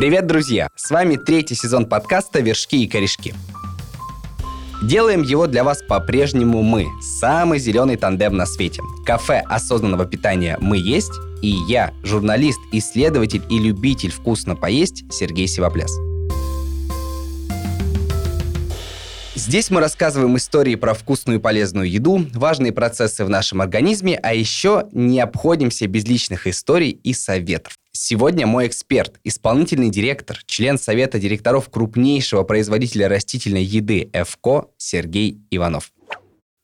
Привет, 0.00 0.26
друзья! 0.26 0.70
С 0.76 0.90
вами 0.90 1.16
третий 1.16 1.54
сезон 1.54 1.84
подкаста 1.84 2.40
«Вершки 2.40 2.82
и 2.82 2.88
корешки». 2.88 3.34
Делаем 4.82 5.20
его 5.20 5.46
для 5.46 5.62
вас 5.62 5.82
по-прежнему 5.86 6.62
мы, 6.62 6.86
самый 7.02 7.58
зеленый 7.58 7.96
тандем 7.96 8.34
на 8.34 8.46
свете. 8.46 8.80
Кафе 9.04 9.44
осознанного 9.46 10.06
питания 10.06 10.56
«Мы 10.58 10.78
есть» 10.78 11.12
и 11.42 11.48
я, 11.68 11.92
журналист, 12.02 12.58
исследователь 12.72 13.42
и 13.50 13.58
любитель 13.58 14.10
вкусно 14.10 14.56
поесть 14.56 15.04
Сергей 15.12 15.46
Сивопляс. 15.46 15.94
Здесь 19.34 19.68
мы 19.68 19.80
рассказываем 19.80 20.34
истории 20.38 20.76
про 20.76 20.94
вкусную 20.94 21.40
и 21.40 21.42
полезную 21.42 21.90
еду, 21.90 22.24
важные 22.32 22.72
процессы 22.72 23.22
в 23.22 23.28
нашем 23.28 23.60
организме, 23.60 24.18
а 24.22 24.32
еще 24.32 24.88
не 24.92 25.20
обходимся 25.20 25.86
без 25.88 26.06
личных 26.06 26.46
историй 26.46 26.88
и 26.90 27.12
советов. 27.12 27.74
Сегодня 28.02 28.46
мой 28.46 28.66
эксперт, 28.66 29.20
исполнительный 29.24 29.90
директор, 29.90 30.38
член 30.46 30.78
Совета 30.78 31.18
директоров 31.18 31.68
крупнейшего 31.68 32.44
производителя 32.44 33.10
растительной 33.10 33.62
еды 33.62 34.08
ЭФКО 34.14 34.68
Сергей 34.78 35.42
Иванов. 35.50 35.92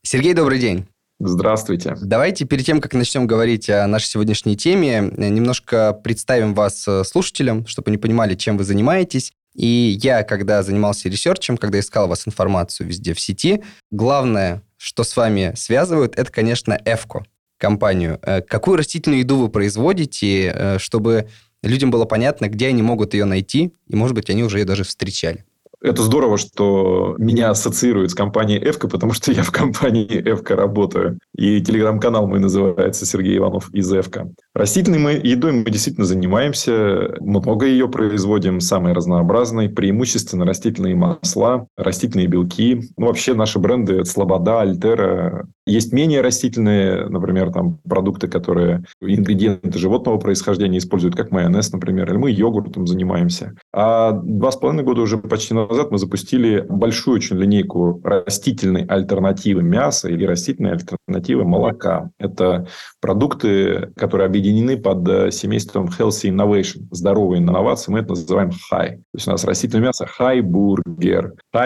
Сергей, 0.03 0.33
добрый 0.33 0.59
день. 0.59 0.87
Здравствуйте. 1.21 1.95
Давайте 2.01 2.47
перед 2.47 2.65
тем, 2.65 2.81
как 2.81 2.95
начнем 2.95 3.27
говорить 3.27 3.69
о 3.69 3.87
нашей 3.87 4.07
сегодняшней 4.07 4.57
теме, 4.57 5.13
немножко 5.15 5.93
представим 5.93 6.55
вас 6.55 6.89
э, 6.89 7.05
слушателям, 7.05 7.67
чтобы 7.67 7.91
они 7.91 7.99
понимали, 7.99 8.35
чем 8.35 8.57
вы 8.57 8.65
занимаетесь. 8.65 9.35
И 9.55 9.99
я, 10.03 10.23
когда 10.23 10.63
занимался 10.63 11.11
ресерчем, 11.11 11.59
когда 11.59 11.79
искал 11.81 12.09
вас 12.09 12.27
информацию 12.27 12.87
везде 12.87 13.13
в 13.13 13.21
сети, 13.21 13.63
главное, 13.91 14.63
что 14.79 15.05
с 15.05 15.15
вами 15.15 15.53
связывают, 15.55 16.19
это, 16.19 16.33
конечно, 16.33 16.81
Эвко, 16.87 17.27
компанию. 17.59 18.19
Э, 18.23 18.43
какую 18.43 18.77
растительную 18.77 19.21
еду 19.21 19.37
вы 19.37 19.49
производите, 19.49 20.53
э, 20.55 20.79
чтобы 20.79 21.29
людям 21.63 21.91
было 21.91 22.05
понятно, 22.05 22.49
где 22.49 22.69
они 22.69 22.83
могут 22.83 23.15
ее 23.15 23.25
найти, 23.25 23.73
и, 23.89 23.97
может 23.97 24.15
быть, 24.15 24.31
они 24.31 24.45
уже 24.45 24.59
ее 24.59 24.65
даже 24.65 24.85
встречали? 24.85 25.45
Это 25.87 26.03
здорово, 26.03 26.37
что 26.37 27.15
меня 27.17 27.51
ассоциируют 27.51 28.11
с 28.11 28.15
компанией 28.17 28.59
«Эвка», 28.59 28.89
потому 28.89 29.13
что 29.13 29.31
я 29.31 29.45
в 29.45 29.53
компании 29.53 30.21
«Эвка» 30.21 30.57
работаю. 30.57 31.21
И 31.39 31.61
телеграм-канал 31.61 32.27
мой 32.27 32.41
называется 32.41 33.07
Сергей 33.07 33.37
Иванов 33.37 33.73
из 33.73 33.93
«Эвка». 33.93 34.29
Растительной 34.53 34.99
мы, 34.99 35.13
едой 35.13 35.53
мы 35.53 35.71
действительно 35.71 36.05
занимаемся. 36.05 37.15
Много 37.21 37.67
ее 37.67 37.89
производим, 37.89 38.59
самые 38.59 38.95
разнообразные. 38.97 39.69
Преимущественно 39.69 40.45
растительные 40.45 40.97
масла, 40.97 41.69
растительные 41.77 42.27
белки. 42.27 42.91
Ну, 42.97 43.07
вообще 43.07 43.35
наши 43.35 43.61
бренды 43.61 44.05
«Слобода», 44.05 44.63
«Альтера». 44.63 45.47
Есть 45.69 45.93
менее 45.93 46.21
растительные, 46.21 47.09
например, 47.09 47.53
там 47.53 47.79
продукты, 47.89 48.29
которые 48.29 48.85
ингредиенты 49.01 49.79
животного 49.79 50.17
происхождения 50.19 50.79
используют, 50.79 51.17
как 51.17 51.31
майонез, 51.31 51.73
например. 51.73 52.11
Или 52.11 52.17
мы 52.17 52.31
йогуртом 52.31 52.87
занимаемся. 52.89 53.55
А 53.73 54.13
два 54.13 54.51
с 54.51 54.57
половиной 54.57 54.85
года 54.85 55.03
уже 55.03 55.19
почти 55.19 55.55
назад 55.55 55.76
мы 55.91 55.99
запустили 55.99 56.65
большую 56.69 57.17
очень 57.17 57.37
линейку 57.37 58.01
растительной 58.05 58.85
альтернативы 58.85 59.63
мяса 59.63 60.09
или 60.09 60.25
растительной 60.25 60.73
альтернативы 60.73 61.45
молока. 61.45 62.11
Это 62.19 62.67
продукты, 63.01 63.93
которые 63.97 64.27
объединены 64.27 64.77
под 64.77 65.09
э, 65.09 65.31
семейством 65.31 65.87
Healthy 65.87 66.31
Innovation, 66.31 66.87
здоровые 66.91 67.41
инновации. 67.41 67.93
Мы 67.93 68.01
это 68.01 68.11
называем 68.11 68.51
High. 68.51 68.97
То 68.97 69.03
есть 69.15 69.29
у 69.29 69.31
нас 69.31 69.45
растительное 69.45 69.87
мясо 69.87 70.07
High 70.19 70.43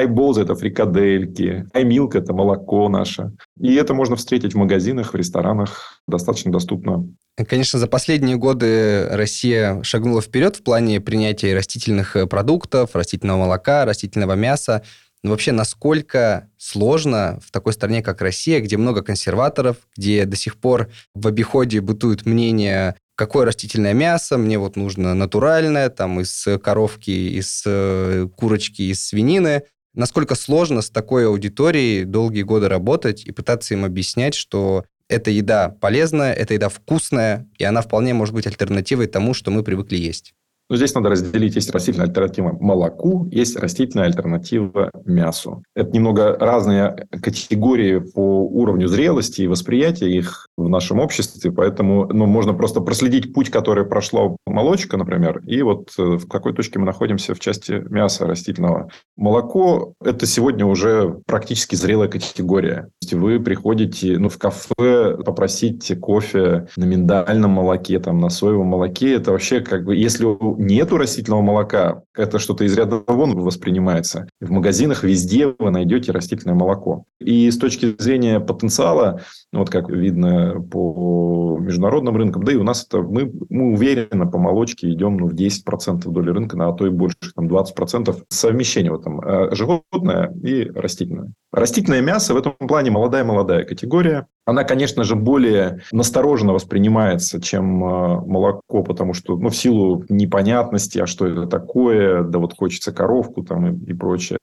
Balls– 0.08 0.40
это 0.42 0.54
фрикадельки, 0.54 1.66
Milk– 1.74 2.10
это 2.14 2.32
молоко 2.32 2.88
наше. 2.88 3.32
И 3.58 3.74
это 3.74 3.94
можно 3.94 4.16
встретить 4.16 4.54
в 4.54 4.58
магазинах, 4.58 5.12
в 5.12 5.16
ресторанах 5.16 6.00
достаточно 6.06 6.52
доступно. 6.52 7.06
Конечно, 7.48 7.78
за 7.78 7.86
последние 7.86 8.36
годы 8.36 9.06
Россия 9.08 9.82
шагнула 9.82 10.20
вперед 10.20 10.56
в 10.56 10.62
плане 10.62 11.00
принятия 11.00 11.54
растительных 11.54 12.16
э, 12.16 12.26
продуктов, 12.26 12.94
растительного 12.94 13.38
молока, 13.38 13.84
растительного 13.84 14.34
мяса. 14.34 14.82
Но 15.22 15.30
вообще, 15.30 15.52
насколько 15.52 16.48
сложно 16.56 17.38
в 17.44 17.50
такой 17.50 17.72
стране, 17.72 18.02
как 18.02 18.20
Россия, 18.22 18.60
где 18.60 18.76
много 18.76 19.02
консерваторов, 19.02 19.76
где 19.96 20.24
до 20.24 20.36
сих 20.36 20.56
пор 20.56 20.90
в 21.14 21.26
обиходе 21.26 21.80
бытует 21.80 22.26
мнение, 22.26 22.96
какое 23.16 23.44
растительное 23.44 23.92
мясо, 23.92 24.38
мне 24.38 24.58
вот 24.58 24.76
нужно 24.76 25.14
натуральное, 25.14 25.90
там, 25.90 26.20
из 26.20 26.46
коровки, 26.62 27.10
из 27.10 27.62
э, 27.66 28.28
курочки, 28.34 28.82
из 28.82 29.06
свинины. 29.06 29.62
Насколько 29.94 30.34
сложно 30.34 30.82
с 30.82 30.90
такой 30.90 31.26
аудиторией 31.26 32.04
долгие 32.04 32.42
годы 32.42 32.68
работать 32.68 33.24
и 33.24 33.32
пытаться 33.32 33.74
им 33.74 33.84
объяснять, 33.84 34.34
что 34.34 34.84
эта 35.10 35.30
еда 35.30 35.76
полезная, 35.80 36.32
эта 36.32 36.54
еда 36.54 36.68
вкусная, 36.68 37.46
и 37.58 37.64
она 37.64 37.82
вполне 37.82 38.14
может 38.14 38.34
быть 38.34 38.46
альтернативой 38.46 39.06
тому, 39.06 39.34
что 39.34 39.50
мы 39.50 39.62
привыкли 39.62 39.96
есть. 39.96 40.34
Но 40.70 40.76
здесь 40.76 40.94
надо 40.94 41.08
разделить. 41.08 41.56
Есть 41.56 41.72
растительная 41.72 42.06
альтернатива 42.06 42.56
молоку, 42.60 43.28
есть 43.32 43.56
растительная 43.56 44.06
альтернатива 44.06 44.88
мясу. 45.04 45.64
Это 45.74 45.90
немного 45.90 46.36
разные 46.38 47.08
категории 47.10 47.98
по 47.98 48.46
уровню 48.46 48.86
зрелости 48.86 49.42
и 49.42 49.48
восприятия 49.48 50.08
их 50.08 50.46
в 50.64 50.68
нашем 50.68 51.00
обществе. 51.00 51.52
Поэтому 51.52 52.06
ну, 52.12 52.26
можно 52.26 52.54
просто 52.54 52.80
проследить 52.80 53.32
путь, 53.32 53.50
который 53.50 53.84
прошла 53.84 54.36
молочка, 54.46 54.96
например, 54.96 55.42
и 55.46 55.62
вот 55.62 55.92
э, 55.98 56.02
в 56.02 56.28
какой 56.28 56.52
точке 56.52 56.78
мы 56.78 56.86
находимся 56.86 57.34
в 57.34 57.40
части 57.40 57.82
мяса 57.90 58.26
растительного. 58.26 58.90
Молоко– 59.16 59.94
это 60.04 60.26
сегодня 60.26 60.66
уже 60.66 61.20
практически 61.26 61.74
зрелая 61.74 62.08
категория. 62.08 62.82
То 63.00 63.02
есть 63.02 63.14
вы 63.14 63.40
приходите 63.40 64.18
ну, 64.18 64.28
в 64.28 64.38
кафе 64.38 65.16
попросить 65.24 65.98
кофе 66.00 66.68
на 66.76 66.84
миндальном 66.84 67.50
молоке, 67.50 67.98
там, 68.00 68.20
на 68.20 68.30
соевом 68.30 68.68
молоке. 68.68 69.14
Это 69.14 69.32
вообще 69.32 69.60
как 69.60 69.84
бы, 69.84 69.96
если 69.96 70.26
нету 70.60 70.96
растительного 70.96 71.42
молока, 71.42 72.02
это 72.16 72.38
что-то 72.38 72.64
из 72.64 72.76
ряда 72.76 73.02
вон 73.06 73.38
воспринимается. 73.40 74.28
В 74.40 74.50
магазинах 74.50 75.04
везде 75.04 75.54
вы 75.58 75.70
найдете 75.70 76.12
растительное 76.12 76.54
молоко. 76.54 77.04
И 77.20 77.50
с 77.50 77.58
точки 77.58 77.94
зрения 77.98 78.40
потенциала, 78.40 79.20
вот 79.52 79.70
как 79.70 79.90
видно 79.90 80.49
по 80.58 81.58
международным 81.60 82.16
рынкам, 82.16 82.42
да 82.42 82.52
и 82.52 82.56
у 82.56 82.62
нас 82.62 82.84
это 82.84 83.02
мы, 83.02 83.32
мы 83.48 83.72
уверенно 83.72 84.26
по 84.26 84.38
молочке 84.38 84.90
идем 84.90 85.16
ну, 85.16 85.28
в 85.28 85.34
10% 85.34 86.10
доли 86.10 86.30
рынка, 86.30 86.56
на 86.56 86.68
а 86.68 86.72
то 86.72 86.86
и 86.86 86.90
больше, 86.90 87.16
там 87.34 87.46
20% 87.46 88.24
совмещение 88.28 88.90
вот 88.90 89.04
там, 89.04 89.20
э, 89.20 89.54
животное 89.54 90.32
и 90.42 90.64
растительное. 90.64 91.32
Растительное 91.52 92.00
мясо 92.00 92.34
в 92.34 92.36
этом 92.36 92.54
плане 92.66 92.90
молодая-молодая 92.90 93.64
категория. 93.64 94.26
Она, 94.46 94.64
конечно 94.64 95.04
же, 95.04 95.16
более 95.16 95.82
настороженно 95.92 96.52
воспринимается, 96.52 97.40
чем 97.40 97.84
э, 97.84 98.20
молоко, 98.26 98.82
потому 98.82 99.14
что 99.14 99.36
ну, 99.36 99.48
в 99.48 99.56
силу 99.56 100.04
непонятности, 100.08 100.98
а 100.98 101.06
что 101.06 101.26
это 101.26 101.46
такое, 101.46 102.22
да 102.24 102.38
вот 102.38 102.56
хочется 102.56 102.92
коровку 102.92 103.42
там 103.42 103.74
и, 103.74 103.90
и 103.90 103.94
прочее. 103.94 104.38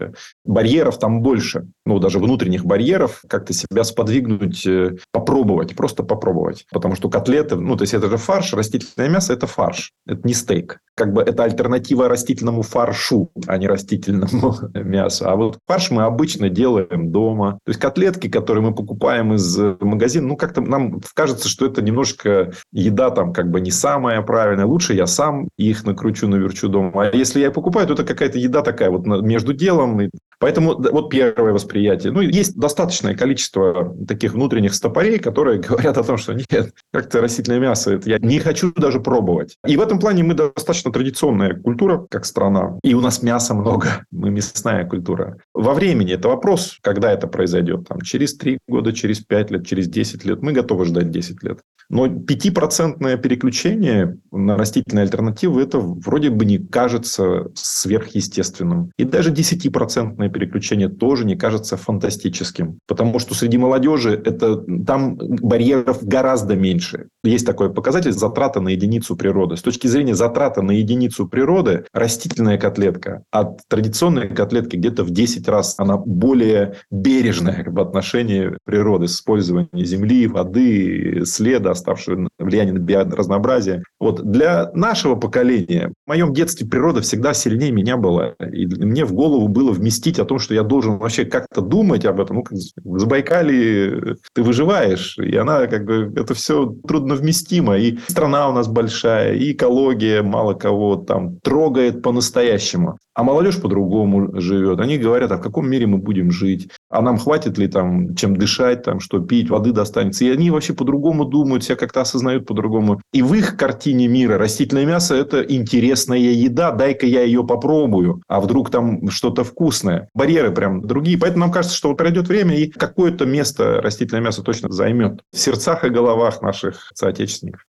Барьеров 0.46 1.00
там 1.00 1.22
больше, 1.22 1.68
ну, 1.86 2.00
даже 2.00 2.19
внутренних 2.19 2.66
барьеров, 2.66 3.22
как-то 3.28 3.53
себя 3.53 3.84
сподвигнуть, 3.84 4.66
э, 4.66 4.97
попробовать, 5.12 5.75
просто 5.75 6.03
попробовать. 6.03 6.66
Потому 6.72 6.96
что 6.96 7.09
котлеты, 7.09 7.56
ну, 7.56 7.75
то 7.75 7.84
есть 7.84 7.94
это 7.94 8.09
же 8.09 8.18
фарш, 8.18 8.53
растительное 8.53 9.09
мясо– 9.09 9.34
это 9.34 9.47
фарш, 9.47 9.91
это 10.06 10.22
не 10.28 10.34
стейк. 10.34 10.80
Как 10.96 11.13
бы 11.13 11.22
это 11.22 11.44
альтернатива 11.44 12.07
растительному 12.07 12.62
фаршу, 12.62 13.31
а 13.47 13.57
не 13.57 13.68
растительному 13.68 14.56
мясу. 14.74 15.28
А 15.28 15.36
вот 15.36 15.59
фарш 15.68 15.91
мы 15.91 16.03
обычно 16.03 16.50
делаем 16.50 17.12
дома. 17.12 17.59
То 17.66 17.72
есть 17.72 17.80
котлетки, 17.80 18.30
которые 18.30 18.63
мы 18.63 18.74
покупаем 18.74 19.34
из 19.34 19.57
магазина, 19.88 20.28
ну, 20.28 20.38
как-то 20.38 20.62
нам 20.62 21.02
кажется, 21.14 21.50
что 21.50 21.66
это 21.66 21.81
немножко 21.81 22.52
еда 22.72 23.09
там 23.09 23.34
как 23.34 23.50
бы 23.50 23.62
не 23.62 23.72
самая 23.72 24.22
правильная. 24.22 24.66
Лучше 24.66 24.94
я 24.94 25.08
сам 25.08 25.50
их 25.58 25.86
накручу, 25.86 26.28
наверчу 26.28 26.68
дома. 26.68 26.92
А 27.08 27.16
если 27.16 27.40
я 27.40 27.52
покупаю, 27.52 27.88
то 27.88 27.94
это 27.94 28.03
какая-то 28.03 28.38
еда 28.38 28.62
такая 28.62 28.90
вот 28.90 29.06
между 29.06 29.53
делом. 29.53 30.09
Поэтому 30.40 30.75
вот 30.75 31.09
первое 31.09 31.53
восприятие. 31.53 32.12
Ну, 32.12 32.22
есть 32.22 32.56
достаточное 32.56 33.16
количество 33.16 33.96
таких 34.08 34.34
внутренних 34.34 34.74
стопорей, 34.74 35.20
которые 35.20 35.59
говорят 35.68 35.98
о 35.98 36.03
том, 36.03 36.18
что 36.18 36.34
нет, 36.34 36.74
как-то 36.94 37.22
растительное 37.22 37.59
мясо, 37.59 37.94
это 37.94 38.10
я 38.10 38.19
не 38.19 38.39
хочу 38.39 38.72
даже 38.74 39.00
пробовать. 39.00 39.57
И 39.66 39.78
в 39.78 39.81
этом 39.81 40.00
плане 40.00 40.24
мы 40.24 40.34
достаточно 40.34 40.92
традиционная 40.92 41.56
культура, 41.56 42.06
как 42.10 42.25
страна. 42.25 42.78
И 42.84 42.94
у 42.94 43.01
нас 43.01 43.24
мяса 43.24 43.54
много. 43.54 43.88
Мы 44.12 44.30
мясная 44.31 44.86
культура. 44.86 45.38
Во 45.54 45.74
времени 45.74 46.13
это 46.13 46.28
вопрос, 46.28 46.78
когда 46.81 47.12
это 47.12 47.28
произойдет. 47.28 47.88
Там, 47.88 48.01
через 48.01 48.36
3 48.38 48.60
года, 48.68 48.94
через 48.94 49.19
5 49.19 49.51
лет, 49.51 49.68
через 49.68 49.88
10 49.88 50.25
лет. 50.25 50.42
Мы 50.42 50.54
готовы 50.54 50.86
ждать 50.86 51.12
10 51.12 51.44
лет. 51.44 51.60
Но 51.89 52.07
5% 52.07 53.18
переключение 53.22 54.18
на 54.31 54.57
растительные 54.57 55.04
альтернативы, 55.04 55.62
это 55.62 55.80
вроде 55.80 56.30
бы 56.30 56.45
не 56.45 56.57
кажется 56.57 57.48
сверхъестественным. 57.56 58.92
И 58.98 59.04
даже 59.04 59.31
10% 59.31 60.30
переключение 60.30 60.89
тоже 60.89 61.25
не 61.25 61.36
кажется 61.36 61.78
фантастическим. 61.78 62.80
Потому 62.88 63.19
что 63.19 63.36
среди 63.36 63.57
молодежи 63.57 64.22
это, 64.25 64.57
там 64.86 65.18
барьеров 65.18 66.04
гораздо 66.04 66.56
меньше. 66.56 67.07
Есть 67.24 67.45
такой 67.45 67.74
показатель 67.74 68.12
затрата 68.12 68.60
на 68.60 68.69
единицу 68.69 69.16
природы. 69.16 69.56
С 69.57 69.62
точки 69.62 69.88
зрения 69.88 70.16
затраты 70.16 70.62
на 70.62 70.72
единицу 70.72 71.28
природы, 71.28 71.86
растительная 71.94 72.57
котлетка 72.57 73.24
от 73.31 73.62
традиционной 73.68 74.28
котлетки 74.28 74.75
где-то 74.75 75.04
в 75.04 75.12
10 75.12 75.48
раз 75.48 75.75
она 75.78 75.98
более 75.98 76.75
бережная 76.92 77.66
в 77.68 77.80
отношении 77.80 78.51
природы, 78.66 79.07
с 79.07 79.16
использованием 79.16 79.86
земли, 79.86 80.28
воды, 80.28 81.24
следа, 81.25 81.76
оставшего 81.77 82.27
в 82.38 82.44
влияние 82.44 82.74
на 82.74 82.79
биоразнообразие. 82.79 83.83
Вот 84.00 84.24
для 84.24 84.71
нашего 84.74 85.15
поколения, 85.15 85.94
в 86.06 86.09
моем 86.09 86.33
детстве 86.33 86.68
природа 86.68 87.01
всегда 87.01 87.33
сильнее 87.33 87.71
меня 87.71 87.97
была. 87.97 88.33
И 88.51 88.65
мне 88.65 89.06
в 89.06 89.13
голову 89.13 89.47
было 89.47 89.71
вместить 89.71 90.19
о 90.19 90.25
том, 90.25 90.39
что 90.39 90.53
я 90.53 90.63
должен 90.63 90.97
вообще 90.97 91.25
как-то 91.25 91.62
думать 91.62 92.06
об 92.06 92.19
этом. 92.19 92.38
Ну, 92.38 92.44
в 92.83 93.00
Забайкале 93.00 94.18
ты 94.33 94.44
выживаешь, 94.44 95.18
и 95.18 95.35
она 95.35 95.68
как 95.68 95.85
бы, 95.85 96.13
это 96.15 96.33
все 96.33 96.75
трудно 96.88 97.15
вместимо. 97.15 97.77
И 97.77 97.97
страна 98.07 98.50
у 98.50 98.53
нас 98.53 98.68
большая, 98.68 99.33
и 99.33 99.53
экология 99.53 100.21
мало 100.21 100.53
кого 100.53 100.95
там 100.95 101.39
трогает 101.41 102.01
по-настоящему. 102.01 102.97
А 103.13 103.23
молодежь 103.23 103.59
по-другому 103.59 104.39
живет. 104.39 104.80
Они 104.80 104.97
говорят, 104.97 105.31
а 105.31 105.38
в 105.38 105.41
каком 105.41 105.68
мире 105.69 105.88
мы 105.88 105.97
будем 105.97 106.31
жить? 106.31 106.69
А 106.89 107.01
нам 107.01 107.18
хватит 107.18 107.57
ли 107.57 107.68
там 107.68 108.16
чем 108.16 108.36
дышать, 108.36 108.84
там, 108.84 109.00
что 109.00 109.19
пить, 109.19 109.50
воды 109.50 109.72
достанется? 109.72 110.25
И 110.25 110.30
они 110.30 110.51
вообще 110.51 110.74
по-другому 110.74 111.25
думают, 111.25 111.63
себя 111.63 111.75
как-то 111.75 112.01
осознают 112.01 112.45
по-другому. 112.45 113.01
И 113.12 113.22
в 113.22 113.34
их 113.34 113.57
картине 113.57 114.07
мира 114.07 114.38
растительное 114.38 114.86
мясо– 114.86 115.16
это 115.16 115.42
интересная 115.42 116.18
еда, 116.18 116.72
дай-ка 116.72 117.06
я 117.06 117.24
ее 117.24 117.45
попробую. 117.45 118.22
А 118.28 118.39
вдруг 118.39 118.69
там 118.72 119.10
что-то 119.10 119.44
вкусное? 119.44 120.10
Барьеры 120.13 120.51
прям 120.51 120.81
другие. 120.81 121.18
Поэтому 121.18 121.45
нам 121.45 121.51
кажется, 121.51 121.78
что 121.78 121.89
вот 121.89 121.98
пройдет 121.98 122.28
время, 122.28 122.56
и 122.56 122.68
какое-то 122.68 123.25
место 123.25 123.81
растительное 123.81 124.24
мясо 124.24 124.42
точно 124.42 124.72
займет 124.72 125.22
в 125.33 125.38
сердцах 125.38 125.83
и 125.83 125.90
головах 125.90 126.42
наших 126.42 126.92
соотечественников. 126.94 127.63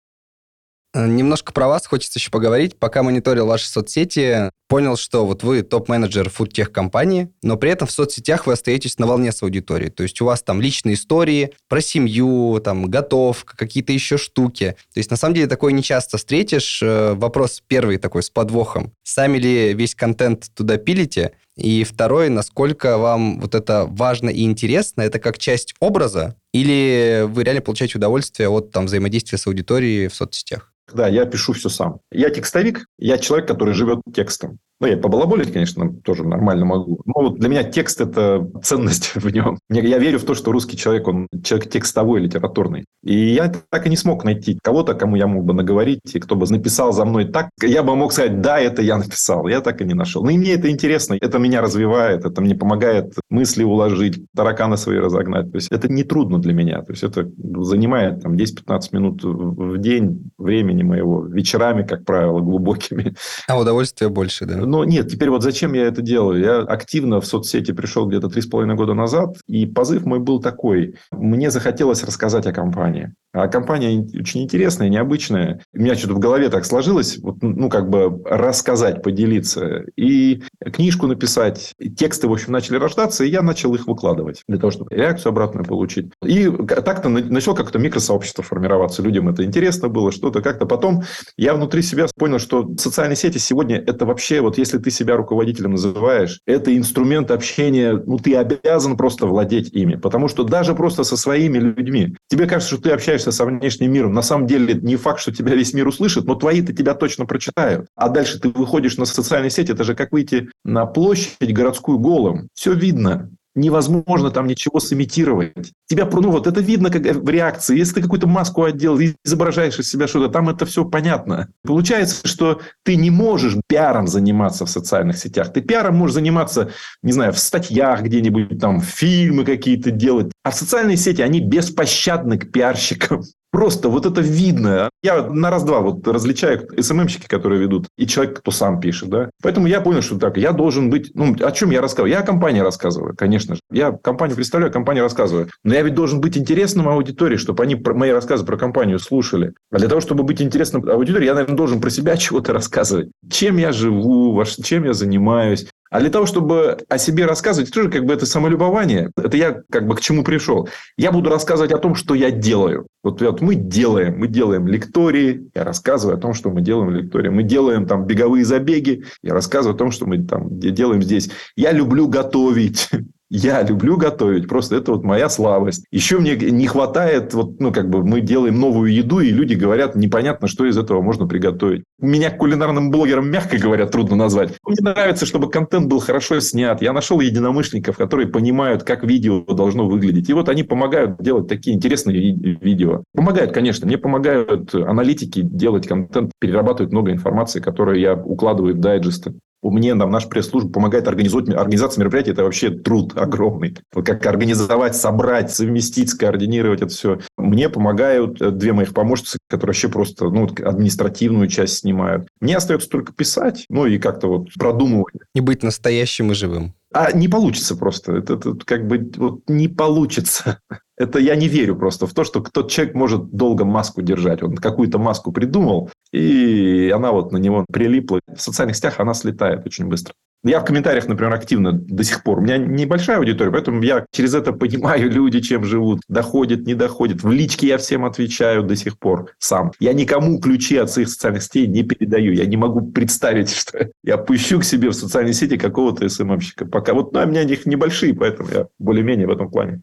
Э, 0.96 1.06
немножко 1.06 1.52
про 1.52 1.68
вас 1.68 1.86
хочется 1.86 2.18
еще 2.18 2.30
поговорить. 2.30 2.78
Пока 2.78 3.02
мониторил 3.02 3.46
ваши 3.46 3.68
соцсети, 3.68 4.50
понял, 4.66 4.96
что 4.96 5.26
вот 5.26 5.42
вы 5.42 5.62
топ-менеджер 5.62 6.30
фудтех-компании, 6.30 7.28
но 7.42 7.56
при 7.58 7.70
этом 7.70 7.86
в 7.86 7.92
соцсетях 7.92 8.46
вы 8.46 8.54
остаетесь 8.54 8.98
на 8.98 9.06
волне 9.06 9.30
с 9.30 9.42
аудиторией. 9.42 9.90
То 9.90 10.02
есть 10.02 10.20
у 10.22 10.24
вас 10.24 10.42
там 10.42 10.60
личные 10.60 10.94
истории 10.94 11.52
про 11.68 11.82
семью, 11.82 12.60
там, 12.64 12.86
готовка, 12.86 13.56
какие-то 13.58 13.92
еще 13.92 14.16
штуки. 14.16 14.76
То 14.94 14.98
есть 14.98 15.10
на 15.10 15.18
самом 15.18 15.34
деле 15.34 15.46
такое 15.48 15.72
не 15.72 15.82
часто 15.82 16.16
встретишь. 16.16 16.80
Э, 16.82 17.12
вопрос 17.12 17.62
первый 17.66 17.98
такой 17.98 18.22
с 18.22 18.30
подвохом. 18.30 18.94
Сами 19.02 19.36
ли 19.36 19.74
весь 19.74 19.94
контент 19.94 20.46
туда 20.54 20.78
пилите? 20.78 21.32
И 21.58 21.84
второй, 21.84 22.30
насколько 22.30 22.96
вам 22.96 23.40
вот 23.40 23.54
это 23.54 23.84
важно 23.86 24.30
и 24.30 24.44
интересно, 24.44 25.02
это 25.02 25.18
как 25.18 25.38
часть 25.38 25.74
образа, 25.78 26.36
или 26.52 27.24
вы 27.26 27.44
реально 27.44 27.62
получаете 27.62 27.98
удовольствие 27.98 28.48
от 28.48 28.72
там, 28.72 28.86
взаимодействия 28.86 29.36
с 29.36 29.46
аудиторией 29.46 30.08
в 30.08 30.14
соцсетях? 30.14 30.72
Да, 30.92 31.08
я 31.08 31.26
пишу 31.26 31.52
все 31.52 31.68
сам. 31.68 32.00
Я 32.10 32.30
текстовик, 32.30 32.86
я 32.98 33.18
человек, 33.18 33.48
который 33.48 33.74
живет 33.74 34.00
текстом. 34.14 34.58
Ну, 34.78 34.86
я 34.86 34.98
побалаболить, 34.98 35.52
конечно, 35.52 35.90
тоже 36.04 36.24
нормально 36.24 36.66
могу. 36.66 37.00
Но 37.06 37.22
вот 37.22 37.38
для 37.38 37.48
меня 37.48 37.64
текст– 37.64 38.00
это 38.02 38.46
ценность 38.62 39.12
в 39.14 39.30
нем. 39.30 39.58
Я 39.70 39.98
верю 39.98 40.18
в 40.18 40.24
то, 40.24 40.34
что 40.34 40.52
русский 40.52 40.76
человек, 40.76 41.08
он 41.08 41.28
человек 41.42 41.70
текстовой, 41.70 42.20
литературный. 42.20 42.84
И 43.02 43.14
я 43.14 43.52
так 43.70 43.86
и 43.86 43.90
не 43.90 43.96
смог 43.96 44.24
найти 44.24 44.58
кого-то, 44.62 44.94
кому 44.94 45.16
я 45.16 45.26
мог 45.26 45.44
бы 45.44 45.54
наговорить, 45.54 46.00
и 46.14 46.20
кто 46.20 46.36
бы 46.36 46.46
написал 46.50 46.92
за 46.92 47.04
мной 47.04 47.24
так. 47.24 47.48
Я 47.62 47.82
бы 47.82 47.96
мог 47.96 48.12
сказать, 48.12 48.40
да, 48.40 48.60
это 48.60 48.82
я 48.82 48.98
написал. 48.98 49.48
Я 49.48 49.60
так 49.60 49.80
и 49.80 49.84
не 49.84 49.94
нашел. 49.94 50.22
Но 50.22 50.30
и 50.30 50.38
мне 50.38 50.52
это 50.52 50.70
интересно, 50.70 51.16
это 51.18 51.38
меня 51.38 51.62
развивает, 51.62 52.26
это 52.26 52.40
мне 52.42 52.54
помогает 52.54 53.14
мысли 53.30 53.64
уложить, 53.64 54.20
тараканы 54.34 54.76
свои 54.76 54.98
разогнать. 54.98 55.50
То 55.52 55.56
есть 55.56 55.68
это 55.70 55.88
не 55.88 56.04
трудно 56.04 56.38
для 56.38 56.52
меня. 56.52 56.82
То 56.82 56.92
есть 56.92 57.02
это 57.02 57.30
занимает 57.62 58.22
там 58.22 58.34
10-15 58.34 58.80
минут 58.92 59.24
в 59.24 59.78
день 59.78 60.30
времени 60.36 60.82
моего, 60.82 61.24
вечерами, 61.24 61.82
как 61.82 62.04
правило, 62.04 62.40
глубокими. 62.40 63.14
А 63.48 63.58
удовольствия 63.58 64.08
больше, 64.08 64.44
да? 64.44 64.65
Но 64.66 64.84
нет, 64.84 65.10
теперь 65.10 65.30
вот 65.30 65.42
зачем 65.42 65.72
я 65.72 65.86
это 65.86 66.02
делаю? 66.02 66.40
Я 66.40 66.58
активно 66.58 67.20
в 67.20 67.26
соцсети 67.26 67.72
пришел 67.72 68.06
где-то 68.06 68.28
три 68.28 68.42
с 68.42 68.46
половиной 68.46 68.74
года 68.74 68.94
назад, 68.94 69.36
и 69.46 69.66
позыв 69.66 70.04
мой 70.04 70.18
был 70.18 70.40
такой. 70.40 70.96
Мне 71.10 71.50
захотелось 71.50 72.04
рассказать 72.04 72.46
о 72.46 72.52
компании. 72.52 73.12
А 73.32 73.48
компания 73.48 74.00
очень 74.18 74.44
интересная, 74.44 74.88
необычная. 74.88 75.60
У 75.74 75.80
меня 75.80 75.94
что-то 75.94 76.14
в 76.14 76.18
голове 76.18 76.48
так 76.48 76.64
сложилось, 76.64 77.18
вот, 77.18 77.36
ну, 77.42 77.68
как 77.68 77.90
бы 77.90 78.22
рассказать, 78.24 79.02
поделиться. 79.02 79.84
И 79.94 80.42
книжку 80.72 81.06
написать. 81.06 81.74
Тексты, 81.98 82.28
в 82.28 82.32
общем, 82.32 82.52
начали 82.52 82.76
рождаться, 82.76 83.24
и 83.24 83.28
я 83.28 83.42
начал 83.42 83.74
их 83.74 83.86
выкладывать 83.86 84.42
для 84.48 84.56
того, 84.58 84.70
чтобы 84.70 84.94
реакцию 84.94 85.30
обратную 85.30 85.66
получить. 85.66 86.10
И 86.24 86.50
так-то 86.66 87.10
начало 87.10 87.54
как-то 87.54 87.78
микросообщество 87.78 88.42
формироваться. 88.42 89.02
Людям 89.02 89.28
это 89.28 89.44
интересно 89.44 89.88
было, 89.88 90.12
что-то 90.12 90.40
как-то. 90.40 90.64
Потом 90.64 91.02
я 91.36 91.54
внутри 91.54 91.82
себя 91.82 92.06
понял, 92.16 92.38
что 92.38 92.66
социальные 92.78 93.16
сети 93.16 93.36
сегодня 93.36 93.76
это 93.76 94.06
вообще, 94.06 94.40
вот 94.40 94.55
если 94.60 94.78
ты 94.78 94.90
себя 94.90 95.16
руководителем 95.16 95.72
называешь, 95.72 96.40
это 96.46 96.76
инструмент 96.76 97.30
общения, 97.30 97.92
ну, 98.06 98.18
ты 98.18 98.36
обязан 98.36 98.96
просто 98.96 99.26
владеть 99.26 99.72
ими. 99.72 99.96
Потому 99.96 100.28
что 100.28 100.44
даже 100.44 100.74
просто 100.74 101.04
со 101.04 101.16
своими 101.16 101.58
людьми. 101.58 102.16
Тебе 102.28 102.46
кажется, 102.46 102.74
что 102.74 102.82
ты 102.82 102.90
общаешься 102.90 103.32
со 103.32 103.44
внешним 103.44 103.92
миром, 103.92 104.12
на 104.12 104.22
самом 104.22 104.46
деле 104.46 104.74
не 104.74 104.96
факт, 104.96 105.20
что 105.20 105.32
тебя 105.32 105.54
весь 105.54 105.74
мир 105.74 105.86
услышит, 105.86 106.24
но 106.24 106.34
твои-то 106.34 106.72
тебя 106.72 106.94
точно 106.94 107.26
прочитают. 107.26 107.86
А 107.94 108.08
дальше 108.08 108.38
ты 108.38 108.48
выходишь 108.48 108.96
на 108.96 109.06
социальные 109.06 109.50
сети, 109.50 109.72
это 109.72 109.84
же 109.84 109.94
как 109.94 110.12
выйти 110.12 110.48
на 110.64 110.86
площадь 110.86 111.52
городскую 111.52 111.98
голым. 111.98 112.48
Все 112.54 112.72
видно 112.72 113.30
невозможно 113.56 114.30
там 114.30 114.46
ничего 114.46 114.78
сымитировать. 114.78 115.72
Тебя, 115.86 116.08
ну 116.12 116.30
вот 116.30 116.46
это 116.46 116.60
видно 116.60 116.90
как 116.90 117.02
в 117.02 117.28
реакции. 117.28 117.76
Если 117.76 117.94
ты 117.94 118.02
какую-то 118.02 118.28
маску 118.28 118.64
одел, 118.64 118.98
изображаешь 119.24 119.78
из 119.78 119.90
себя 119.90 120.06
что-то, 120.06 120.32
там 120.32 120.48
это 120.48 120.66
все 120.66 120.84
понятно. 120.84 121.48
Получается, 121.64 122.26
что 122.26 122.60
ты 122.84 122.96
не 122.96 123.10
можешь 123.10 123.56
пиаром 123.66 124.06
заниматься 124.06 124.66
в 124.66 124.70
социальных 124.70 125.18
сетях. 125.18 125.52
Ты 125.52 125.62
пиаром 125.62 125.96
можешь 125.96 126.14
заниматься, 126.14 126.70
не 127.02 127.12
знаю, 127.12 127.32
в 127.32 127.38
статьях 127.38 128.02
где-нибудь, 128.02 128.60
там, 128.60 128.80
фильмы 128.80 129.44
какие-то 129.44 129.90
делать. 129.90 130.30
А 130.44 130.52
социальные 130.52 130.98
сети, 130.98 131.22
они 131.22 131.40
беспощадны 131.40 132.38
к 132.38 132.52
пиарщикам. 132.52 133.22
Просто 133.56 133.88
вот 133.88 134.04
это 134.04 134.20
видно. 134.20 134.90
Я 135.02 135.22
на 135.22 135.48
раз-два 135.48 135.80
вот 135.80 136.06
различаю 136.06 136.68
СММщики, 136.78 137.26
которые 137.26 137.58
ведут, 137.58 137.86
и 137.96 138.06
человек, 138.06 138.40
кто 138.40 138.50
сам 138.50 138.80
пишет. 138.80 139.08
Да? 139.08 139.30
Поэтому 139.42 139.66
я 139.66 139.80
понял, 139.80 140.02
что 140.02 140.18
так, 140.18 140.36
я 140.36 140.52
должен 140.52 140.90
быть... 140.90 141.12
Ну, 141.14 141.34
о 141.40 141.52
чем 141.52 141.70
я 141.70 141.80
рассказываю? 141.80 142.12
Я 142.12 142.18
о 142.18 142.22
компании 142.22 142.60
рассказываю, 142.60 143.14
конечно 143.16 143.54
же. 143.54 143.62
Я 143.70 143.92
компанию 143.92 144.36
представляю, 144.36 144.70
компанию 144.70 145.04
рассказываю. 145.04 145.48
Но 145.64 145.72
я 145.72 145.80
ведь 145.80 145.94
должен 145.94 146.20
быть 146.20 146.36
интересным 146.36 146.86
аудитории, 146.86 147.38
чтобы 147.38 147.62
они 147.62 147.76
мои 147.82 148.10
рассказы 148.10 148.44
про 148.44 148.58
компанию 148.58 148.98
слушали. 148.98 149.54
А 149.72 149.78
для 149.78 149.88
того, 149.88 150.02
чтобы 150.02 150.22
быть 150.22 150.42
интересным 150.42 150.86
аудитории, 150.86 151.24
я, 151.24 151.32
наверное, 151.32 151.56
должен 151.56 151.80
про 151.80 151.88
себя 151.88 152.14
чего-то 152.18 152.52
рассказывать. 152.52 153.08
Чем 153.30 153.56
я 153.56 153.72
живу, 153.72 154.44
чем 154.62 154.84
я 154.84 154.92
занимаюсь, 154.92 155.66
а 155.90 156.00
для 156.00 156.10
того, 156.10 156.26
чтобы 156.26 156.78
о 156.88 156.98
себе 156.98 157.26
рассказывать, 157.26 157.72
тоже 157.72 157.90
как 157.90 158.04
бы 158.04 158.12
это 158.12 158.26
самолюбование. 158.26 159.10
Это 159.16 159.36
я 159.36 159.62
как 159.70 159.86
бы 159.86 159.94
к 159.94 160.00
чему 160.00 160.24
пришел. 160.24 160.68
Я 160.96 161.12
буду 161.12 161.30
рассказывать 161.30 161.72
о 161.72 161.78
том, 161.78 161.94
что 161.94 162.14
я 162.14 162.30
делаю. 162.30 162.86
Вот, 163.02 163.20
вот 163.20 163.40
мы 163.40 163.54
делаем, 163.54 164.18
мы 164.18 164.26
делаем 164.26 164.66
лектории, 164.66 165.48
я 165.54 165.64
рассказываю 165.64 166.18
о 166.18 166.20
том, 166.20 166.34
что 166.34 166.50
мы 166.50 166.60
делаем 166.60 166.90
лектории. 166.90 167.28
Мы 167.28 167.44
делаем 167.44 167.86
там 167.86 168.04
беговые 168.04 168.44
забеги, 168.44 169.04
я 169.22 169.32
рассказываю 169.32 169.74
о 169.74 169.78
том, 169.78 169.90
что 169.90 170.06
мы 170.06 170.24
там 170.24 170.58
делаем 170.58 171.02
здесь. 171.02 171.30
Я 171.56 171.72
люблю 171.72 172.08
готовить. 172.08 172.88
Я 173.28 173.62
люблю 173.62 173.96
готовить, 173.96 174.48
просто 174.48 174.76
это 174.76 174.92
вот 174.92 175.02
моя 175.02 175.28
слабость. 175.28 175.84
Еще 175.90 176.18
мне 176.18 176.36
не 176.36 176.66
хватает, 176.68 177.34
вот, 177.34 177.60
ну, 177.60 177.72
как 177.72 177.90
бы 177.90 178.04
мы 178.04 178.20
делаем 178.20 178.60
новую 178.60 178.92
еду, 178.92 179.18
и 179.18 179.30
люди 179.30 179.54
говорят, 179.54 179.96
непонятно, 179.96 180.46
что 180.46 180.64
из 180.64 180.78
этого 180.78 181.02
можно 181.02 181.26
приготовить. 181.26 181.82
Меня 181.98 182.30
кулинарным 182.30 182.90
блогером, 182.92 183.28
мягко 183.28 183.58
говоря, 183.58 183.86
трудно 183.86 184.14
назвать. 184.14 184.54
Мне 184.64 184.78
нравится, 184.80 185.26
чтобы 185.26 185.50
контент 185.50 185.86
был 185.86 185.98
хорошо 185.98 186.38
снят. 186.38 186.80
Я 186.82 186.92
нашел 186.92 187.18
единомышленников, 187.20 187.96
которые 187.96 188.28
понимают, 188.28 188.84
как 188.84 189.02
видео 189.02 189.40
должно 189.40 189.88
выглядеть. 189.88 190.28
И 190.28 190.32
вот 190.32 190.48
они 190.48 190.62
помогают 190.62 191.20
делать 191.20 191.48
такие 191.48 191.74
интересные 191.76 192.32
видео. 192.60 193.02
Помогают, 193.12 193.52
конечно. 193.52 193.86
Мне 193.86 193.98
помогают 193.98 194.72
аналитики 194.74 195.40
делать 195.42 195.88
контент, 195.88 196.30
перерабатывать 196.38 196.92
много 196.92 197.10
информации, 197.10 197.60
которую 197.60 197.98
я 197.98 198.14
укладываю 198.14 198.74
в 198.74 198.78
дайджесты 198.78 199.34
мне 199.62 199.94
нам 199.94 200.10
наша 200.10 200.28
пресс-служба 200.28 200.70
помогает 200.70 201.08
организовать 201.08 201.48
организация 201.50 202.00
мероприятий. 202.00 202.32
Это 202.32 202.44
вообще 202.44 202.70
труд 202.70 203.16
огромный. 203.16 203.76
Вот 203.92 204.06
как 204.06 204.24
организовать, 204.26 204.96
собрать, 204.96 205.50
совместить, 205.50 206.10
скоординировать 206.10 206.82
это 206.82 206.92
все. 206.92 207.18
Мне 207.36 207.68
помогают 207.68 208.40
э, 208.40 208.50
две 208.50 208.72
моих 208.72 208.94
помощницы, 208.94 209.38
которые 209.48 209.72
вообще 209.72 209.88
просто 209.88 210.26
ну, 210.26 210.44
административную 210.44 211.48
часть 211.48 211.78
снимают. 211.78 212.28
Мне 212.40 212.56
остается 212.56 212.88
только 212.88 213.12
писать, 213.12 213.64
ну 213.68 213.86
и 213.86 213.98
как-то 213.98 214.28
вот 214.28 214.48
продумывать. 214.58 215.14
И 215.34 215.40
быть 215.40 215.62
настоящим 215.62 216.32
и 216.32 216.34
живым. 216.34 216.74
А 216.92 217.12
не 217.12 217.28
получится 217.28 217.76
просто. 217.76 218.12
Это, 218.12 218.34
это 218.34 218.56
как 218.64 218.86
бы 218.86 219.10
вот 219.16 219.40
не 219.48 219.68
получится. 219.68 220.60
Это 220.96 221.18
я 221.18 221.36
не 221.36 221.48
верю 221.48 221.76
просто 221.76 222.06
в 222.06 222.14
то, 222.14 222.24
что 222.24 222.40
тот 222.40 222.70
человек 222.70 222.94
может 222.94 223.30
долго 223.30 223.64
маску 223.64 224.02
держать. 224.02 224.42
Он 224.42 224.56
какую-то 224.56 224.98
маску 224.98 225.32
придумал, 225.32 225.90
и 226.12 226.92
она 226.94 227.12
вот 227.12 227.32
на 227.32 227.36
него 227.38 227.64
прилипла. 227.70 228.20
В 228.34 228.40
социальных 228.40 228.76
сетях 228.76 228.98
она 228.98 229.14
слетает 229.14 229.66
очень 229.66 229.86
быстро. 229.86 230.14
Я 230.44 230.60
в 230.60 230.64
комментариях, 230.64 231.08
например, 231.08 231.34
активно 231.34 231.72
до 231.72 232.04
сих 232.04 232.22
пор. 232.22 232.38
У 232.38 232.42
меня 232.42 232.56
небольшая 232.56 233.18
аудитория, 233.18 233.50
поэтому 233.50 233.82
я 233.82 234.06
через 234.12 234.32
это 234.32 234.52
понимаю 234.52 235.10
люди, 235.12 235.40
чем 235.40 235.64
живут. 235.64 236.02
Доходит, 236.08 236.66
не 236.66 236.74
доходит. 236.74 237.24
В 237.24 237.30
личке 237.30 237.66
я 237.68 237.78
всем 237.78 238.04
отвечаю 238.04 238.62
до 238.62 238.76
сих 238.76 238.98
пор 238.98 239.32
сам. 239.38 239.72
Я 239.80 239.92
никому 239.92 240.38
ключи 240.38 240.76
от 240.76 240.90
своих 240.90 241.08
социальных 241.08 241.42
сетей 241.42 241.66
не 241.66 241.82
передаю. 241.82 242.32
Я 242.32 242.46
не 242.46 242.56
могу 242.56 242.80
представить, 242.80 243.50
что 243.56 243.90
я 244.04 244.18
пущу 244.18 244.60
к 244.60 244.64
себе 244.64 244.90
в 244.90 244.94
социальные 244.94 245.34
сети 245.34 245.56
какого-то 245.56 246.08
СММщика. 246.08 246.64
Пока 246.64 246.94
вот, 246.94 247.12
ну, 247.12 247.22
у 247.22 247.26
меня 247.26 247.42
них 247.42 247.66
небольшие, 247.66 248.14
поэтому 248.14 248.48
я 248.50 248.66
более-менее 248.78 249.26
в 249.26 249.30
этом 249.30 249.50
плане. 249.50 249.82